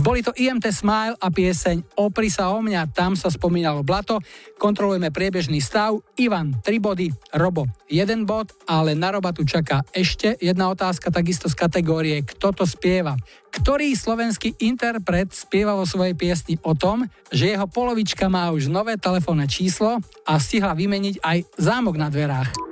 Boli 0.00 0.24
to 0.24 0.32
IMT 0.32 0.72
Smile 0.72 1.12
a 1.20 1.28
pieseň 1.28 2.00
Opri 2.00 2.32
sa 2.32 2.48
o 2.56 2.64
mňa, 2.64 2.88
tam 2.96 3.12
sa 3.12 3.28
spomínalo 3.28 3.84
blato. 3.84 4.16
Kontrolujeme 4.56 5.12
priebežný 5.12 5.60
stav. 5.60 6.00
Ivan 6.16 6.56
3 6.64 6.80
body, 6.80 7.12
Robo 7.36 7.68
1 7.84 8.24
bod, 8.24 8.48
ale 8.64 8.96
na 8.96 9.12
Roba 9.12 9.36
tu 9.36 9.44
čaká 9.44 9.84
ešte 9.92 10.40
jedna 10.40 10.72
otázka, 10.72 11.12
takisto 11.12 11.52
z 11.52 11.54
kategórie 11.58 12.24
Kto 12.24 12.56
to 12.56 12.64
spieva? 12.64 13.12
Ktorý 13.52 13.92
slovenský 13.92 14.56
interpret 14.64 15.36
spieva 15.36 15.76
vo 15.76 15.84
svojej 15.84 16.16
piesni 16.16 16.56
o 16.64 16.72
tom, 16.72 17.04
že 17.28 17.52
jeho 17.52 17.68
polovička 17.68 18.32
má 18.32 18.48
už 18.56 18.72
nové 18.72 18.96
telefónne 18.96 19.44
číslo 19.52 20.00
a 20.24 20.32
stihla 20.40 20.72
vymeniť 20.72 21.20
aj 21.20 21.38
zámok 21.60 22.00
na 22.00 22.08
dverách? 22.08 22.69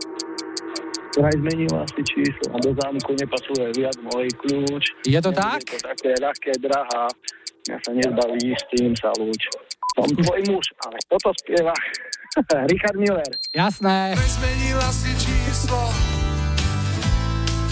Vraj 1.16 1.32
zmenila 1.40 1.88
si 1.88 2.04
číslo 2.04 2.52
a 2.52 2.56
do 2.60 2.70
zámku 2.76 3.10
nepasuje 3.16 3.64
viac 3.80 3.96
môj 4.12 4.28
kľúč. 4.44 4.84
Je 5.08 5.20
to 5.24 5.32
tak? 5.32 5.64
Je 5.64 5.80
to 5.80 5.88
také 5.88 6.12
ľahké, 6.20 6.52
drahá. 6.60 7.08
Ja 7.64 7.76
sa 7.80 7.90
nezbaví 7.96 8.52
s 8.52 8.64
tým 8.76 8.92
sa 8.92 9.08
lúč. 9.16 9.42
Som 9.96 10.08
tvoj 10.12 10.40
muž, 10.52 10.66
ale 10.84 11.00
toto 11.08 11.32
spieva 11.40 11.72
Richard 12.70 13.00
Miller. 13.00 13.32
Jasné. 13.56 14.20
Zmenila 14.20 14.88
si 14.92 15.10
číslo 15.16 15.80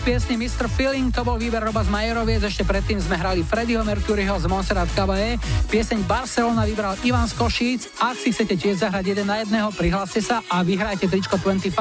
piesni 0.01 0.33
Mr. 0.39 0.65
Feeling, 0.65 1.13
to 1.13 1.21
bol 1.21 1.37
výber 1.37 1.61
Roba 1.61 1.85
z 1.85 1.93
Majeroviec, 1.93 2.41
ešte 2.41 2.65
predtým 2.65 2.97
sme 2.97 3.19
hrali 3.19 3.45
Freddyho 3.45 3.85
Mercuryho 3.85 4.33
z 4.41 4.49
Montserrat 4.49 4.89
Caballé, 4.97 5.37
pieseň 5.69 6.01
Barcelona 6.09 6.65
vybral 6.65 6.97
Ivan 7.05 7.29
z 7.29 7.37
Košíc, 7.37 7.81
ak 8.01 8.17
si 8.17 8.33
chcete 8.33 8.57
tiež 8.57 8.81
zahrať 8.81 9.13
jeden 9.13 9.29
na 9.29 9.45
jedného, 9.45 9.69
prihláste 9.69 10.25
sa 10.25 10.41
a 10.49 10.65
vyhrajte 10.65 11.05
tričko 11.05 11.37
25. 11.37 11.77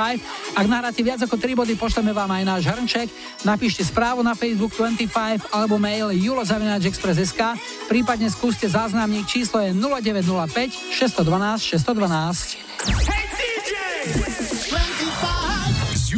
Ak 0.59 0.67
nahráte 0.69 1.01
viac 1.01 1.25
ako 1.25 1.41
3 1.41 1.57
body, 1.57 1.73
pošleme 1.81 2.13
vám 2.13 2.29
aj 2.29 2.43
náš 2.45 2.63
hrnček, 2.69 3.09
napíšte 3.49 3.87
správu 3.87 4.21
na 4.21 4.37
Facebook 4.37 4.77
25 4.77 5.49
alebo 5.55 5.81
mail 5.81 6.13
julozavináčexpress.sk, 6.13 7.41
prípadne 7.89 8.29
skúste 8.29 8.69
záznamník, 8.69 9.25
číslo 9.25 9.65
je 9.65 9.73
0905 9.73 10.93
612 10.93 11.81
612. 11.81 12.52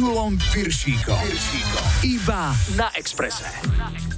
Julom 0.05 0.37
Piršíkom. 0.53 1.17
Iba 2.05 2.53
na 2.77 2.93
Exprese. 2.93 3.49
punkové 3.65 4.14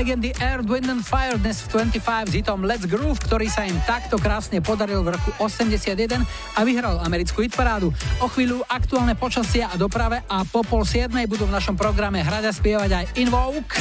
legendy 0.00 0.32
Air, 0.40 0.64
Wind 0.64 0.88
and 0.88 1.04
Fire 1.04 1.36
dnes 1.36 1.60
v 1.68 1.76
25 1.92 2.32
s 2.32 2.32
hitom 2.32 2.64
Let's 2.64 2.88
Groove, 2.88 3.20
ktorý 3.20 3.52
sa 3.52 3.68
im 3.68 3.76
takto 3.84 4.16
krásne 4.16 4.64
podaril 4.64 5.04
v 5.04 5.12
roku 5.12 5.28
81 5.36 6.24
a 6.56 6.60
vyhral 6.64 7.04
americkú 7.04 7.44
hitparádu. 7.44 7.92
O 8.24 8.26
chvíľu 8.32 8.64
aktuálne 8.64 9.12
počasia 9.12 9.68
a 9.68 9.76
doprave 9.76 10.24
a 10.24 10.40
po 10.48 10.64
pol 10.64 10.88
siedmej 10.88 11.28
budú 11.28 11.44
v 11.44 11.52
našom 11.52 11.76
programe 11.76 12.24
hrať 12.24 12.48
a 12.48 12.52
spievať 12.56 12.90
aj 12.96 13.04
Invoke. 13.20 13.76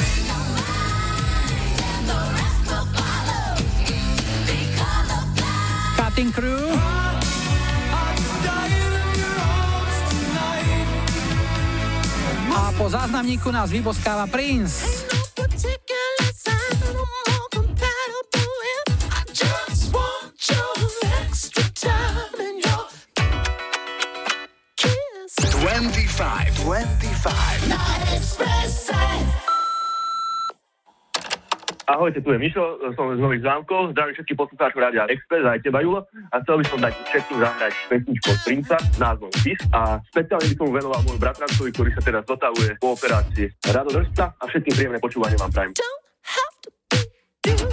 Cutting 5.96 6.36
Crew. 6.36 6.68
A 12.52 12.76
po 12.76 12.92
záznamníku 12.92 13.48
nás 13.56 13.72
vyboskáva 13.72 14.28
Prince. 14.28 15.09
Ahojte, 32.20 32.28
tu 32.28 32.36
je 32.36 32.52
Mišo, 32.52 32.66
som 33.00 33.16
z 33.16 33.24
Nových 33.24 33.48
zámkov, 33.48 33.96
zdravím 33.96 34.12
všetkých 34.12 34.40
poslucháčov 34.44 34.84
Rádia 34.84 35.08
Express, 35.08 35.48
aj 35.48 35.64
teba 35.64 35.80
Julo. 35.80 36.04
A 36.36 36.44
chcel 36.44 36.60
by 36.60 36.66
som 36.68 36.80
dať 36.84 36.94
všetkým 37.08 37.40
zahrať 37.40 37.74
pesničku 37.88 38.32
Princa 38.44 38.76
s 38.76 39.00
názvom 39.00 39.32
Kiss 39.40 39.64
a 39.72 40.04
speciálne 40.12 40.52
by 40.52 40.56
som 40.60 40.68
venoval 40.68 41.00
môj 41.08 41.16
bratrancovi, 41.16 41.72
ktorý 41.72 41.96
sa 41.96 42.04
teraz 42.04 42.28
dotavuje 42.28 42.76
po 42.76 43.00
operácii. 43.00 43.48
Rado 43.72 43.96
Drsta 43.96 44.36
a 44.36 44.44
všetkým 44.52 44.74
príjemné 44.76 45.00
počúvanie 45.00 45.40
vám 45.40 45.52
prajem. 45.56 45.72
died 47.48 47.56
in 47.56 47.72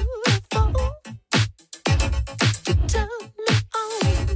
your 3.43 3.59
arms 3.75 4.36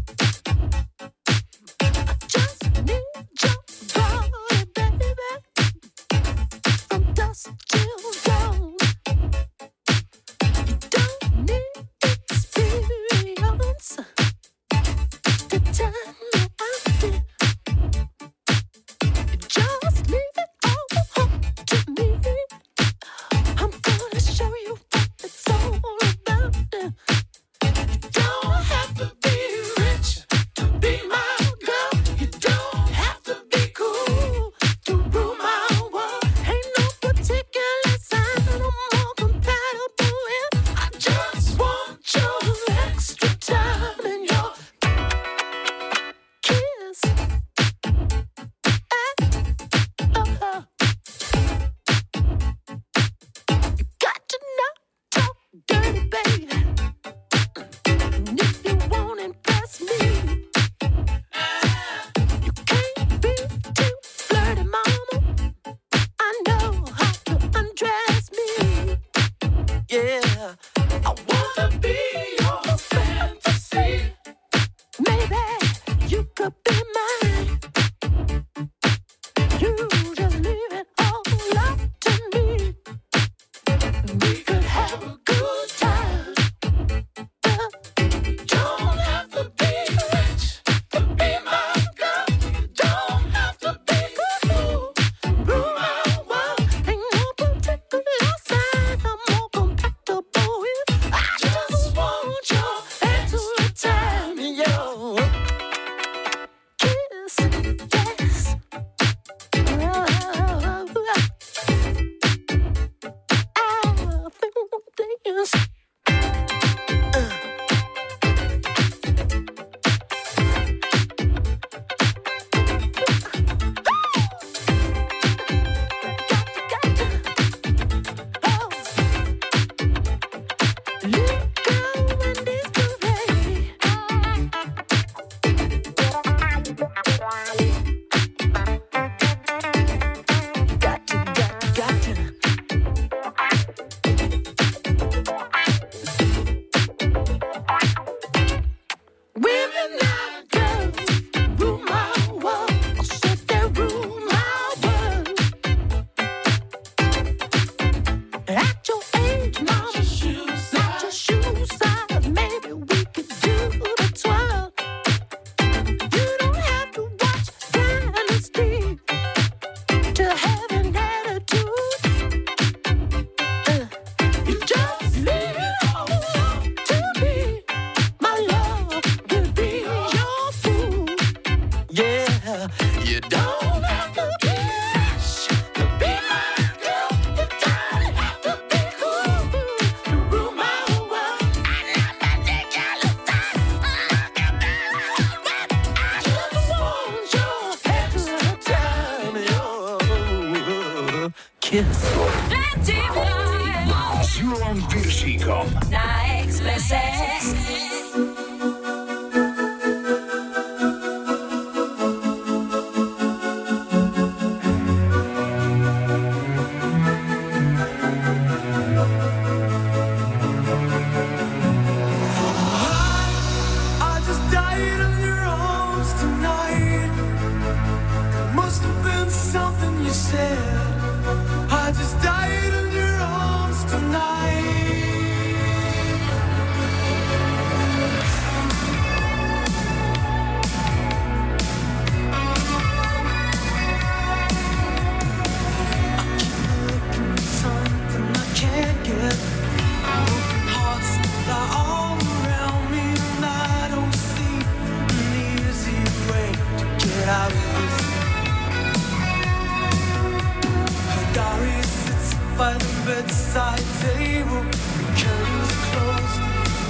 bedside 263.10 263.84
table, 264.02 264.62
the 264.62 265.04
curtains 265.18 265.72
closed, 265.90 266.40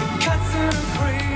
the 0.01 0.06
cats 0.20 0.55
are 0.55 1.06
a. 1.06 1.30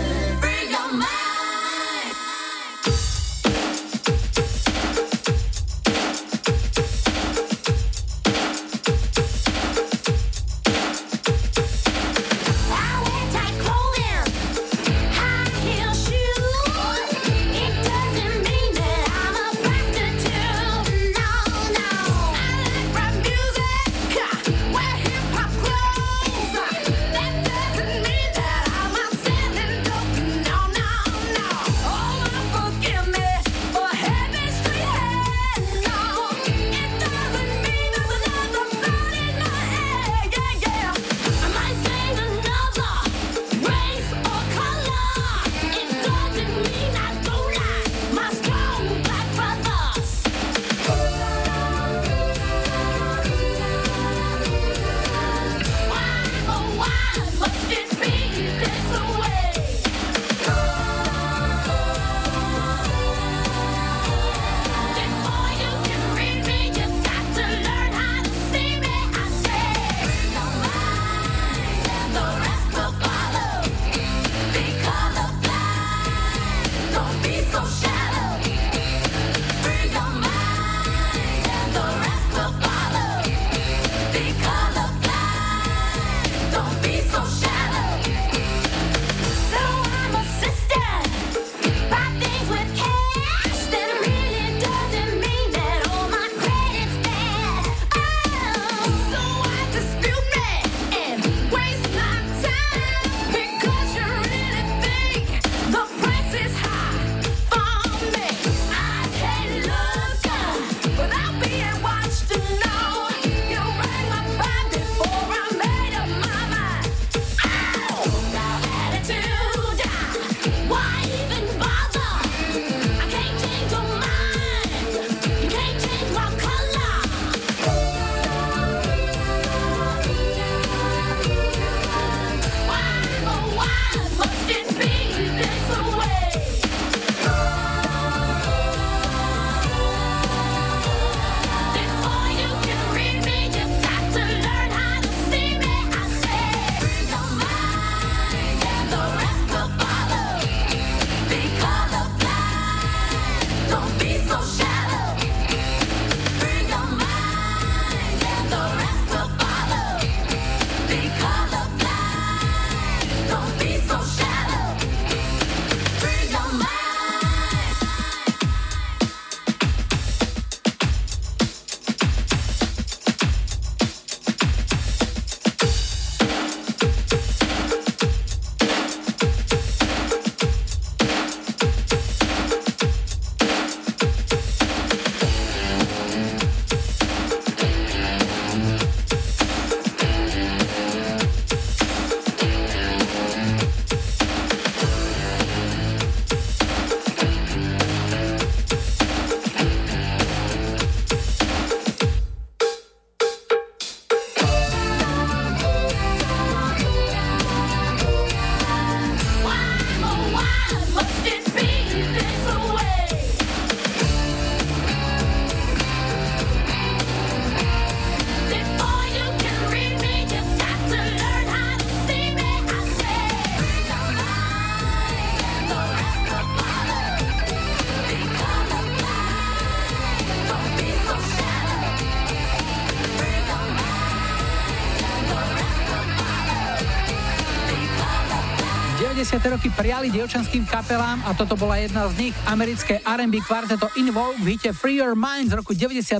roky 239.61 239.77
priali 239.77 240.09
dievčanským 240.09 240.65
kapelám 240.65 241.21
a 241.21 241.37
toto 241.37 241.53
bola 241.53 241.77
jedna 241.77 242.09
z 242.09 242.17
nich. 242.17 242.35
Americké 242.49 242.97
R&B 243.05 243.45
kvarteto 243.45 243.93
In 243.93 244.09
Vogue 244.09 244.41
v 244.41 244.57
Free 244.73 244.97
Your 244.97 245.13
Mind 245.13 245.53
z 245.53 245.61
roku 245.61 245.77
92 245.77 246.17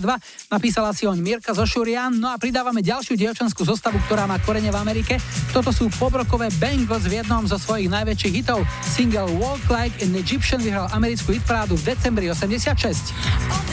napísala 0.53 0.93
si 0.93 1.09
oň 1.09 1.17
Mirka 1.17 1.49
Zošurian. 1.49 2.21
No 2.21 2.29
a 2.29 2.37
pridávame 2.37 2.85
ďalšiu 2.85 3.17
dievčanskú 3.17 3.65
zostavu, 3.65 3.97
ktorá 4.05 4.29
má 4.29 4.37
korene 4.45 4.69
v 4.69 4.77
Amerike. 4.77 5.17
Toto 5.49 5.73
sú 5.73 5.89
pobrokové 5.97 6.53
Bangles 6.61 7.09
v 7.09 7.25
jednom 7.25 7.41
zo 7.49 7.57
svojich 7.57 7.89
najväčších 7.89 8.45
hitov. 8.45 8.61
Single 8.85 9.33
Walk 9.41 9.65
Like 9.73 9.97
an 10.05 10.13
Egyptian 10.13 10.61
vyhral 10.61 10.85
americkú 10.93 11.33
hitparádu 11.33 11.73
v 11.81 11.97
decembri 11.97 12.29
86. 12.29 13.70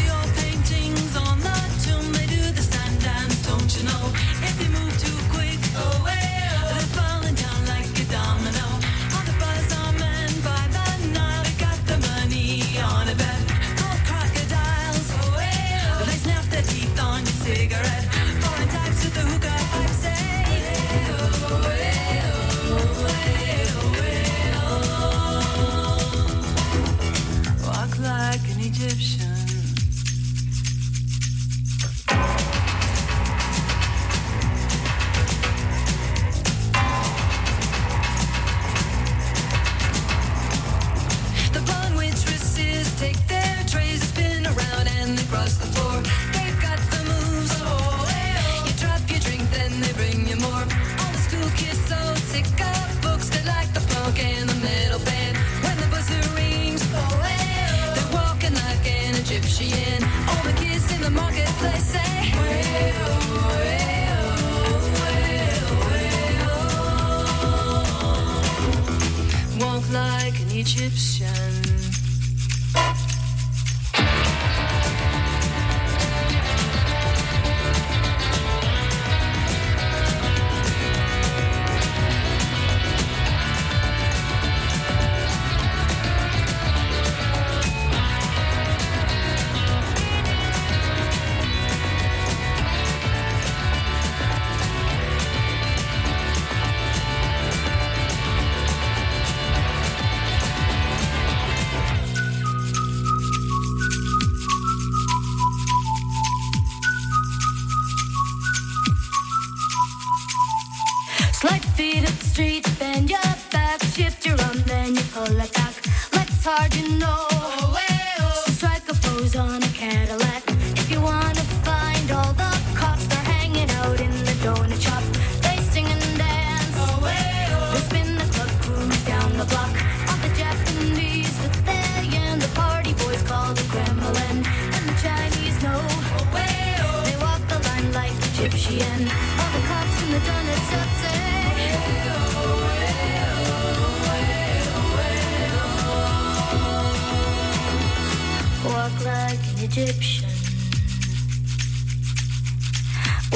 Egyptian. 149.68 150.32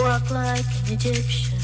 Walk 0.01 0.31
like 0.33 0.65
an 0.65 0.97
Egyptian. 0.97 1.61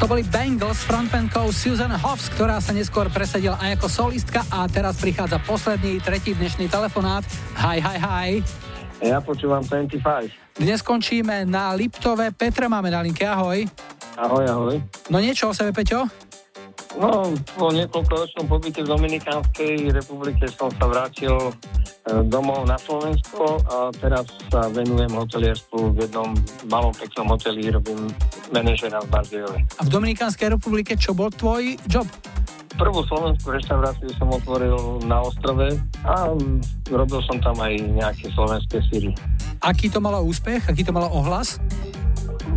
To 0.00 0.06
boli 0.08 0.24
Bangles 0.24 0.80
s 0.80 0.88
frontmankou 0.88 1.52
Susan 1.52 1.92
Hoffs, 2.00 2.32
ktorá 2.32 2.64
sa 2.64 2.72
neskôr 2.72 3.12
presadila 3.12 3.60
aj 3.60 3.76
ako 3.76 3.88
solistka 3.92 4.40
a 4.48 4.64
teraz 4.72 4.96
prichádza 5.04 5.36
posledný, 5.44 6.00
tretí 6.00 6.32
dnešný 6.32 6.72
telefonát. 6.72 7.28
Hi, 7.60 7.76
hi, 7.76 7.96
hi. 8.00 8.67
Ja 8.98 9.22
počúvam 9.22 9.62
25. 9.62 10.58
Dnes 10.58 10.82
končíme 10.82 11.46
na 11.46 11.70
Liptove. 11.78 12.34
Petra 12.34 12.66
máme 12.66 12.90
na 12.90 12.98
linke, 12.98 13.22
ahoj. 13.22 13.62
Ahoj, 14.18 14.44
ahoj. 14.50 14.76
No 15.06 15.22
niečo 15.22 15.50
o 15.50 15.54
sebe, 15.54 15.70
Peťo? 15.70 16.02
No, 16.98 17.30
po 17.54 17.70
niekoľkoročnom 17.70 18.50
pobyte 18.50 18.82
v 18.82 18.90
Dominikánskej 18.90 19.94
republike 19.94 20.50
som 20.50 20.66
sa 20.74 20.90
vrátil 20.90 21.30
e, 21.30 21.52
domov 22.26 22.66
na 22.66 22.74
Slovensko 22.74 23.62
a 23.70 23.94
teraz 23.94 24.26
sa 24.50 24.66
venujem 24.66 25.12
hotelierstvu 25.14 25.94
v 25.94 26.08
jednom 26.08 26.34
malom 26.66 26.90
peknom 26.90 27.38
hoteli, 27.38 27.70
robím 27.70 28.10
manažera 28.50 28.98
v 29.04 29.14
Bardejove. 29.14 29.58
A 29.78 29.82
v 29.86 29.90
Dominikánskej 29.94 30.58
republike 30.58 30.98
čo 30.98 31.14
bol 31.14 31.30
tvoj 31.30 31.78
job? 31.86 32.08
Prvú 32.78 33.02
slovenskú 33.10 33.50
reštauráciu 33.50 34.06
som 34.16 34.30
otvoril 34.30 35.02
na 35.02 35.18
ostrove 35.26 35.74
a 36.06 36.30
robil 36.88 37.20
som 37.26 37.42
tam 37.42 37.58
aj 37.58 37.74
nejaké 37.74 38.30
slovenské 38.32 38.78
síry. 38.86 39.10
Aký 39.58 39.90
to 39.90 39.98
malo 39.98 40.22
úspech? 40.22 40.62
Aký 40.70 40.86
to 40.86 40.94
malo 40.94 41.10
ohlas? 41.10 41.58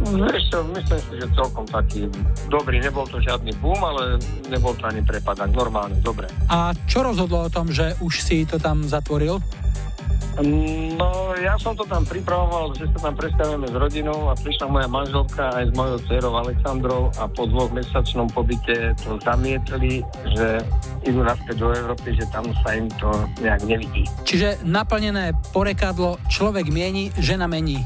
Vieš 0.01 0.43
čo, 0.49 0.65
myslím 0.71 1.01
si, 1.01 1.13
že 1.21 1.27
celkom 1.33 1.65
taký 1.65 2.05
dobrý. 2.49 2.81
Nebol 2.81 3.05
to 3.09 3.21
žiadny 3.21 3.53
boom, 3.61 3.77
ale 3.81 4.21
nebol 4.49 4.73
to 4.77 4.85
ani 4.85 5.01
prepadak. 5.01 5.49
Normálne, 5.53 5.97
dobre. 6.01 6.29
A 6.49 6.73
čo 6.85 7.05
rozhodlo 7.05 7.45
o 7.45 7.53
tom, 7.53 7.69
že 7.69 7.97
už 8.01 8.13
si 8.21 8.45
to 8.45 8.61
tam 8.61 8.85
zatvoril? 8.85 9.41
No, 10.39 11.35
ja 11.35 11.59
som 11.59 11.75
to 11.75 11.83
tam 11.83 12.07
pripravoval, 12.07 12.71
že 12.79 12.87
sa 12.95 13.11
tam 13.11 13.19
predstavujeme 13.19 13.67
s 13.67 13.75
rodinou 13.75 14.31
a 14.31 14.33
prišla 14.39 14.65
moja 14.71 14.87
manželka 14.87 15.43
aj 15.51 15.63
s 15.67 15.71
mojou 15.75 15.97
dcerou 16.07 16.33
Alexandrou 16.39 17.01
a 17.19 17.27
po 17.27 17.43
dvoch 17.51 17.67
mesačnom 17.75 18.31
pobyte 18.31 18.95
to 19.03 19.19
zamietli, 19.19 19.99
že 20.31 20.63
idú 21.03 21.27
naspäť 21.27 21.55
do 21.59 21.75
Európy, 21.75 22.15
že 22.15 22.23
tam 22.31 22.47
sa 22.63 22.79
im 22.79 22.87
to 22.95 23.11
nejak 23.43 23.59
nevidí. 23.67 24.07
Čiže 24.23 24.63
naplnené 24.63 25.35
porekadlo 25.51 26.15
človek 26.31 26.71
mieni, 26.71 27.11
žena 27.19 27.51
mení. 27.51 27.83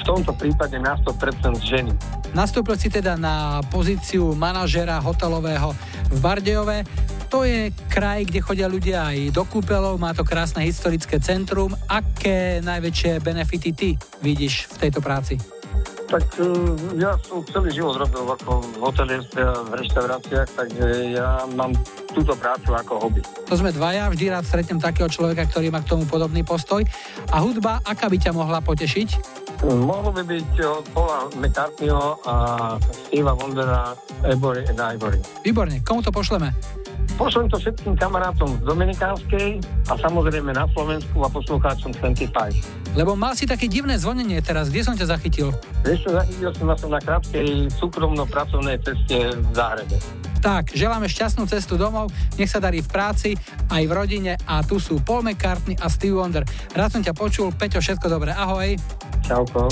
V 0.00 0.02
tomto 0.04 0.36
prípade 0.36 0.76
na 0.76 1.00
100% 1.00 1.60
ženy. 1.64 1.92
Nastúpil 2.36 2.76
si 2.76 2.92
teda 2.92 3.16
na 3.16 3.64
pozíciu 3.72 4.36
manažera 4.36 5.00
hotelového 5.00 5.74
v 6.12 6.18
Bardejove. 6.22 6.78
To 7.30 7.46
je 7.46 7.70
kraj, 7.86 8.26
kde 8.26 8.42
chodia 8.42 8.66
ľudia 8.66 9.06
aj 9.06 9.30
do 9.30 9.46
kúpeľov, 9.46 10.02
má 10.02 10.10
to 10.10 10.26
krásne 10.26 10.66
historické 10.66 11.22
centrum. 11.22 11.70
Aké 11.86 12.58
najväčšie 12.58 13.22
benefity 13.22 13.70
ty 13.70 13.90
vidíš 14.18 14.66
v 14.74 14.76
tejto 14.82 14.98
práci? 14.98 15.38
Tak 16.10 16.26
e, 16.42 16.50
ja 16.98 17.14
som 17.22 17.38
celý 17.46 17.70
život 17.70 17.94
robil 18.02 18.26
ako 18.26 18.66
v 18.66 18.76
hotelierstve 18.82 19.40
a 19.46 19.54
v 19.62 19.72
reštauráciách, 19.78 20.48
takže 20.58 20.86
ja 21.14 21.46
mám 21.54 21.70
túto 22.10 22.34
prácu 22.34 22.74
ako 22.74 22.92
hobby. 22.98 23.22
To 23.46 23.54
sme 23.54 23.70
dvaja, 23.70 24.10
vždy 24.10 24.34
rád 24.34 24.42
stretnem 24.42 24.82
takého 24.82 25.06
človeka, 25.06 25.46
ktorý 25.46 25.70
má 25.70 25.78
k 25.78 25.94
tomu 25.94 26.10
podobný 26.10 26.42
postoj. 26.42 26.82
A 27.30 27.38
hudba, 27.38 27.78
aká 27.86 28.10
by 28.10 28.18
ťa 28.18 28.34
mohla 28.34 28.58
potešiť? 28.58 29.08
Mohlo 29.62 30.10
by 30.10 30.22
byť 30.24 30.50
od 30.66 30.84
Paula 30.90 31.30
McCartneyho 31.36 32.18
a 32.26 32.34
Steva 33.06 33.36
Wondera 33.36 33.94
Ivory 34.26 34.66
and 34.66 34.80
Ivory. 34.82 35.20
Výborne, 35.46 35.78
komu 35.86 36.02
to 36.02 36.10
pošleme? 36.10 36.50
Pošlem 37.20 37.52
to 37.52 37.60
všetkým 37.60 38.00
kamarátom 38.00 38.48
z 38.48 38.64
Dominikánskej 38.64 39.60
a 39.92 40.00
samozrejme 40.00 40.56
na 40.56 40.64
Slovensku 40.72 41.20
a 41.20 41.28
poslucháčom 41.28 41.92
25. 42.00 42.96
Lebo 42.96 43.12
mal 43.12 43.36
si 43.36 43.44
také 43.44 43.68
divné 43.68 44.00
zvonenie 44.00 44.40
teraz, 44.40 44.72
kde 44.72 44.80
som 44.80 44.96
ťa 44.96 45.12
zachytil? 45.12 45.52
Vieš 45.84 45.99
čo, 46.00 46.08
zachytil 46.16 46.50
som 46.56 46.66
vás 46.72 46.82
na 46.82 47.00
krátkej 47.00 47.68
súkromno-pracovnej 47.76 48.80
ceste 48.80 49.36
v 49.36 49.52
Záhrebe. 49.52 49.96
Tak, 50.40 50.72
želáme 50.72 51.04
šťastnú 51.04 51.44
cestu 51.44 51.76
domov, 51.76 52.08
nech 52.40 52.48
sa 52.48 52.64
darí 52.64 52.80
v 52.80 52.88
práci, 52.88 53.36
aj 53.68 53.84
v 53.84 53.92
rodine 53.92 54.32
a 54.48 54.64
tu 54.64 54.80
sú 54.80 54.96
Paul 55.04 55.20
McCartney 55.20 55.76
a 55.76 55.92
Steve 55.92 56.16
Wonder. 56.16 56.48
Rád 56.72 56.96
som 56.96 57.02
ťa 57.04 57.12
počul, 57.12 57.52
Peťo, 57.52 57.84
všetko 57.84 58.08
dobré, 58.08 58.32
ahoj. 58.32 58.72
Čauko. 59.20 59.68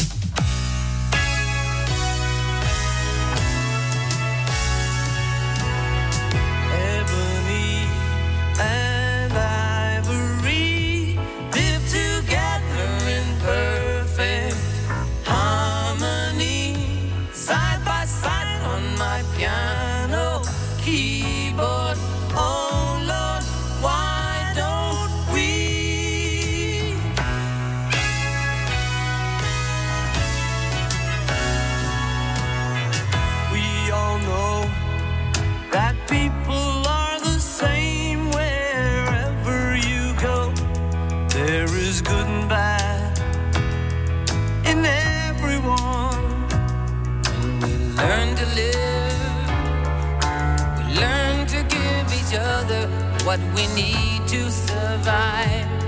what 53.28 53.40
we 53.54 53.66
need 53.74 54.26
to 54.26 54.50
survive. 54.50 55.87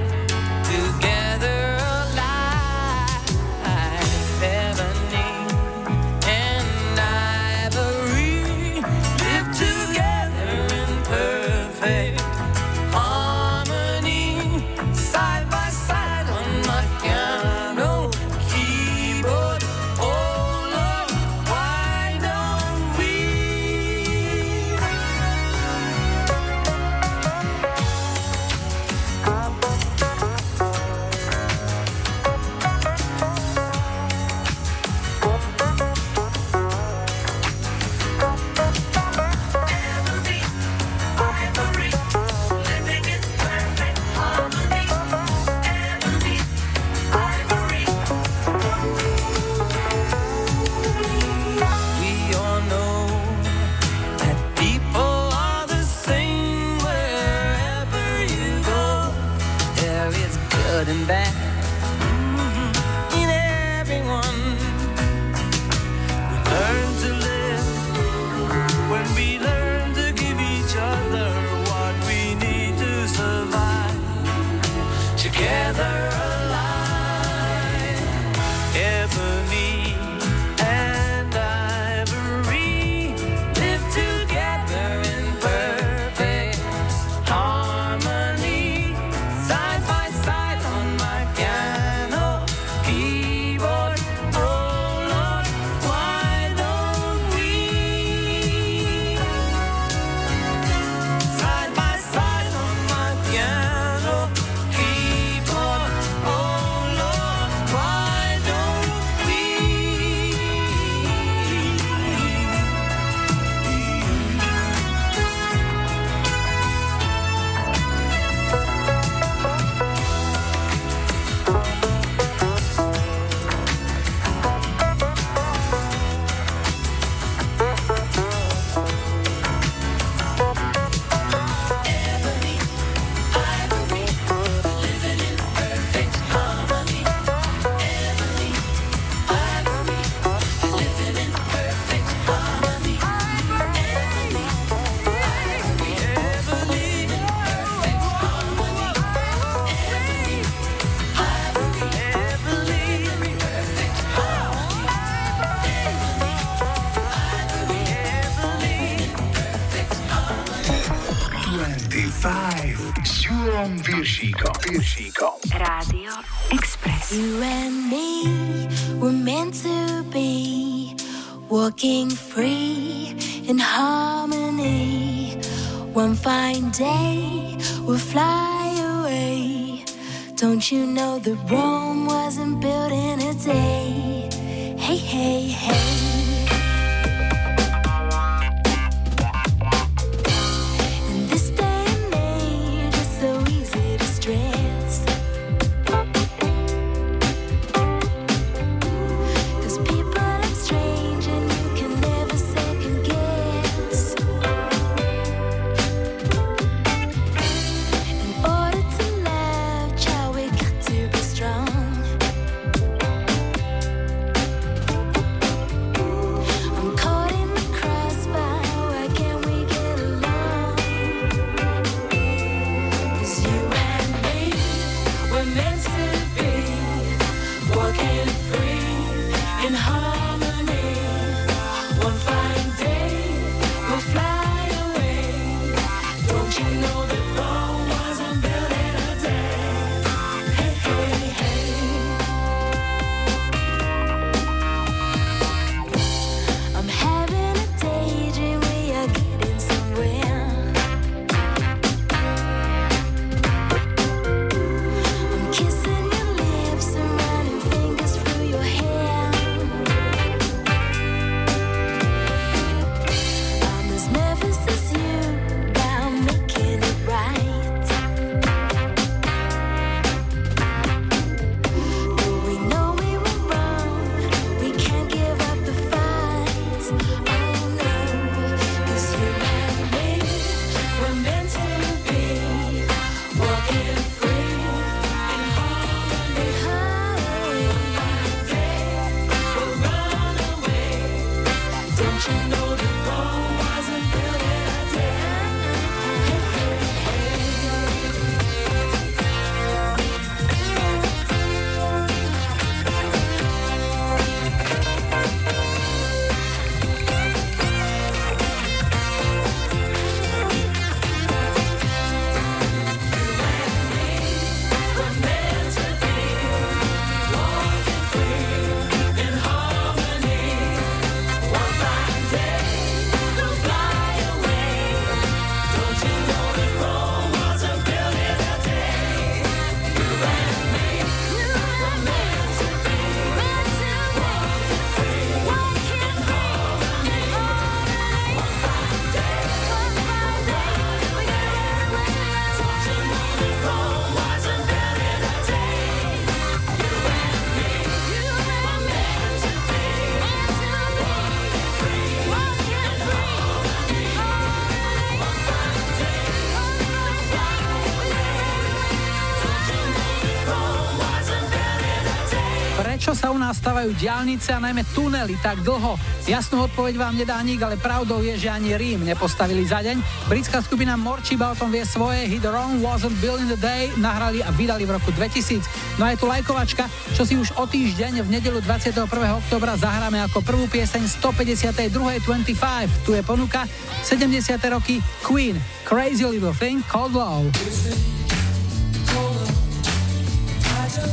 stavajú 363.52 363.94
diálnice 363.98 364.54
a 364.54 364.62
najmä 364.62 364.86
tunely 364.94 365.36
tak 365.42 365.60
dlho? 365.66 365.98
Jasnú 366.26 366.66
odpoveď 366.70 366.94
vám 367.00 367.14
nedá 367.18 367.38
nik, 367.42 367.62
ale 367.62 367.80
pravdou 367.80 368.22
je, 368.22 368.36
že 368.38 368.52
ani 368.52 368.76
Rím 368.76 369.02
nepostavili 369.04 369.66
za 369.66 369.82
deň. 369.82 370.28
Britská 370.30 370.62
skupina 370.62 370.94
Morčiba 370.94 371.52
o 371.52 371.58
tom 371.58 371.74
vie 371.74 371.82
svoje, 371.82 372.26
hit 372.28 372.46
Rome 372.46 372.78
wasn't 372.84 373.16
built 373.18 373.42
in 373.42 373.48
the 373.50 373.58
day, 373.58 373.90
nahrali 373.98 374.44
a 374.44 374.50
vydali 374.54 374.86
v 374.86 374.94
roku 374.96 375.10
2000. 375.12 375.98
No 375.98 376.06
a 376.06 376.14
je 376.14 376.20
tu 376.20 376.26
lajkovačka, 376.30 376.86
čo 377.16 377.22
si 377.26 377.34
už 377.34 377.56
o 377.58 377.66
týždeň 377.66 378.22
v 378.22 378.28
nedelu 378.28 378.62
21. 378.62 379.08
oktobra 379.36 379.74
zahráme 379.74 380.22
ako 380.30 380.44
prvú 380.44 380.66
pieseň 380.70 381.08
152.25. 381.20 383.08
Tu 383.08 383.10
je 383.16 383.22
ponuka 383.24 383.66
70. 384.04 384.60
roky 384.70 385.02
Queen, 385.24 385.58
Crazy 385.88 386.24
Little 386.24 386.54
Thing, 386.54 386.84
Cold 386.86 387.16
Love. 387.16 388.19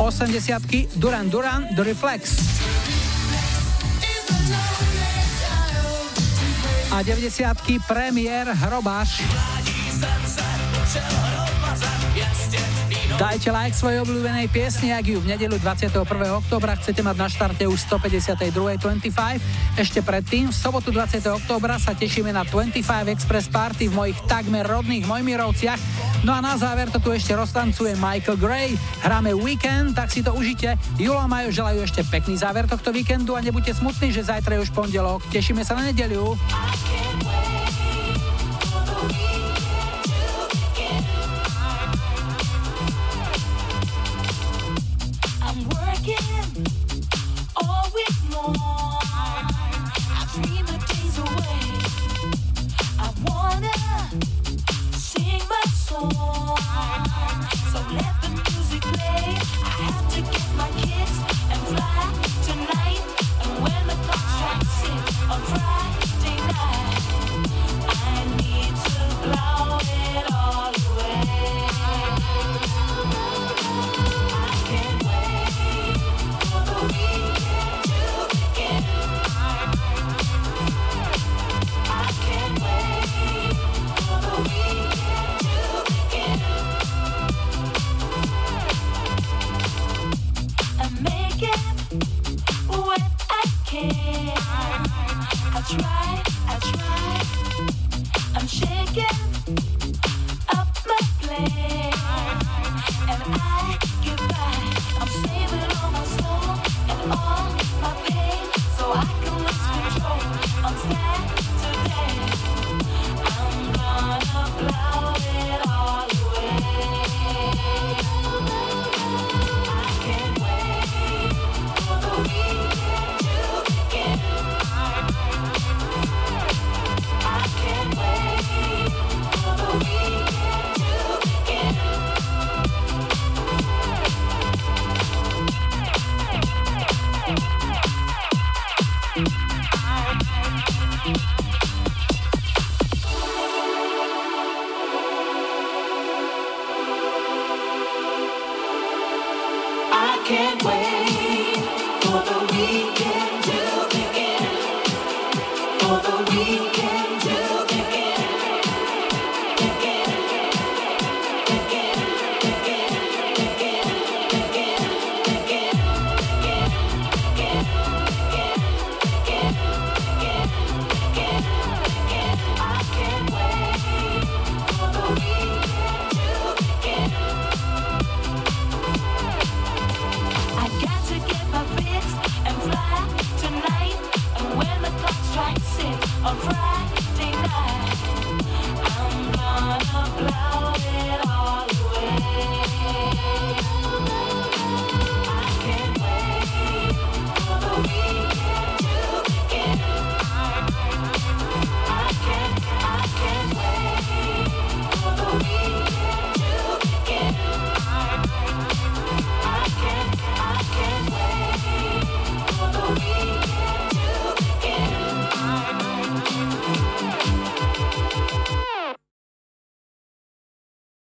80 0.08 0.88
Duran 0.96 1.30
Duran 1.30 1.68
The 1.76 1.84
Reflex. 1.84 2.32
A 6.92 7.04
90 7.04 7.56
premiér 7.88 8.48
Hrobáš. 8.48 9.22
Dajte 13.18 13.50
like 13.50 13.74
svojej 13.74 14.06
obľúbenej 14.06 14.46
piesni, 14.54 14.94
ak 14.94 15.10
ju 15.10 15.18
v 15.18 15.34
nedelu 15.34 15.58
21. 15.58 16.06
oktobra 16.38 16.78
chcete 16.78 17.02
mať 17.02 17.18
na 17.18 17.26
štarte 17.26 17.66
už 17.66 17.90
152.25. 17.90 19.74
Ešte 19.74 20.06
predtým, 20.06 20.54
v 20.54 20.56
sobotu 20.56 20.94
20. 20.94 21.26
oktobra 21.26 21.82
sa 21.82 21.98
tešíme 21.98 22.30
na 22.30 22.46
25 22.46 22.86
Express 23.10 23.50
Party 23.50 23.90
v 23.90 23.98
mojich 23.98 24.22
takmer 24.30 24.70
rodných 24.70 25.10
Mojmirovciach. 25.10 25.82
No 26.30 26.38
a 26.38 26.46
na 26.46 26.62
záver 26.62 26.94
to 26.94 27.02
tu 27.02 27.10
ešte 27.10 27.34
roztancuje 27.34 27.98
Michael 27.98 28.38
Gray. 28.38 28.78
Hráme 29.02 29.34
Weekend, 29.34 29.98
tak 29.98 30.14
si 30.14 30.22
to 30.22 30.38
užite. 30.38 30.78
Julo 31.02 31.18
a 31.18 31.26
Majo 31.26 31.50
želajú 31.50 31.90
ešte 31.90 32.06
pekný 32.06 32.38
záver 32.38 32.70
tohto 32.70 32.94
víkendu 32.94 33.34
a 33.34 33.42
nebuďte 33.42 33.82
smutní, 33.82 34.14
že 34.14 34.30
zajtra 34.30 34.62
je 34.62 34.70
už 34.70 34.78
pondelok. 34.78 35.26
Tešíme 35.34 35.66
sa 35.66 35.74
na 35.74 35.90
nedeliu. 35.90 36.38
I 36.38 36.78
can't 36.86 37.26
wait. 37.26 37.57
Oh, 56.00 57.17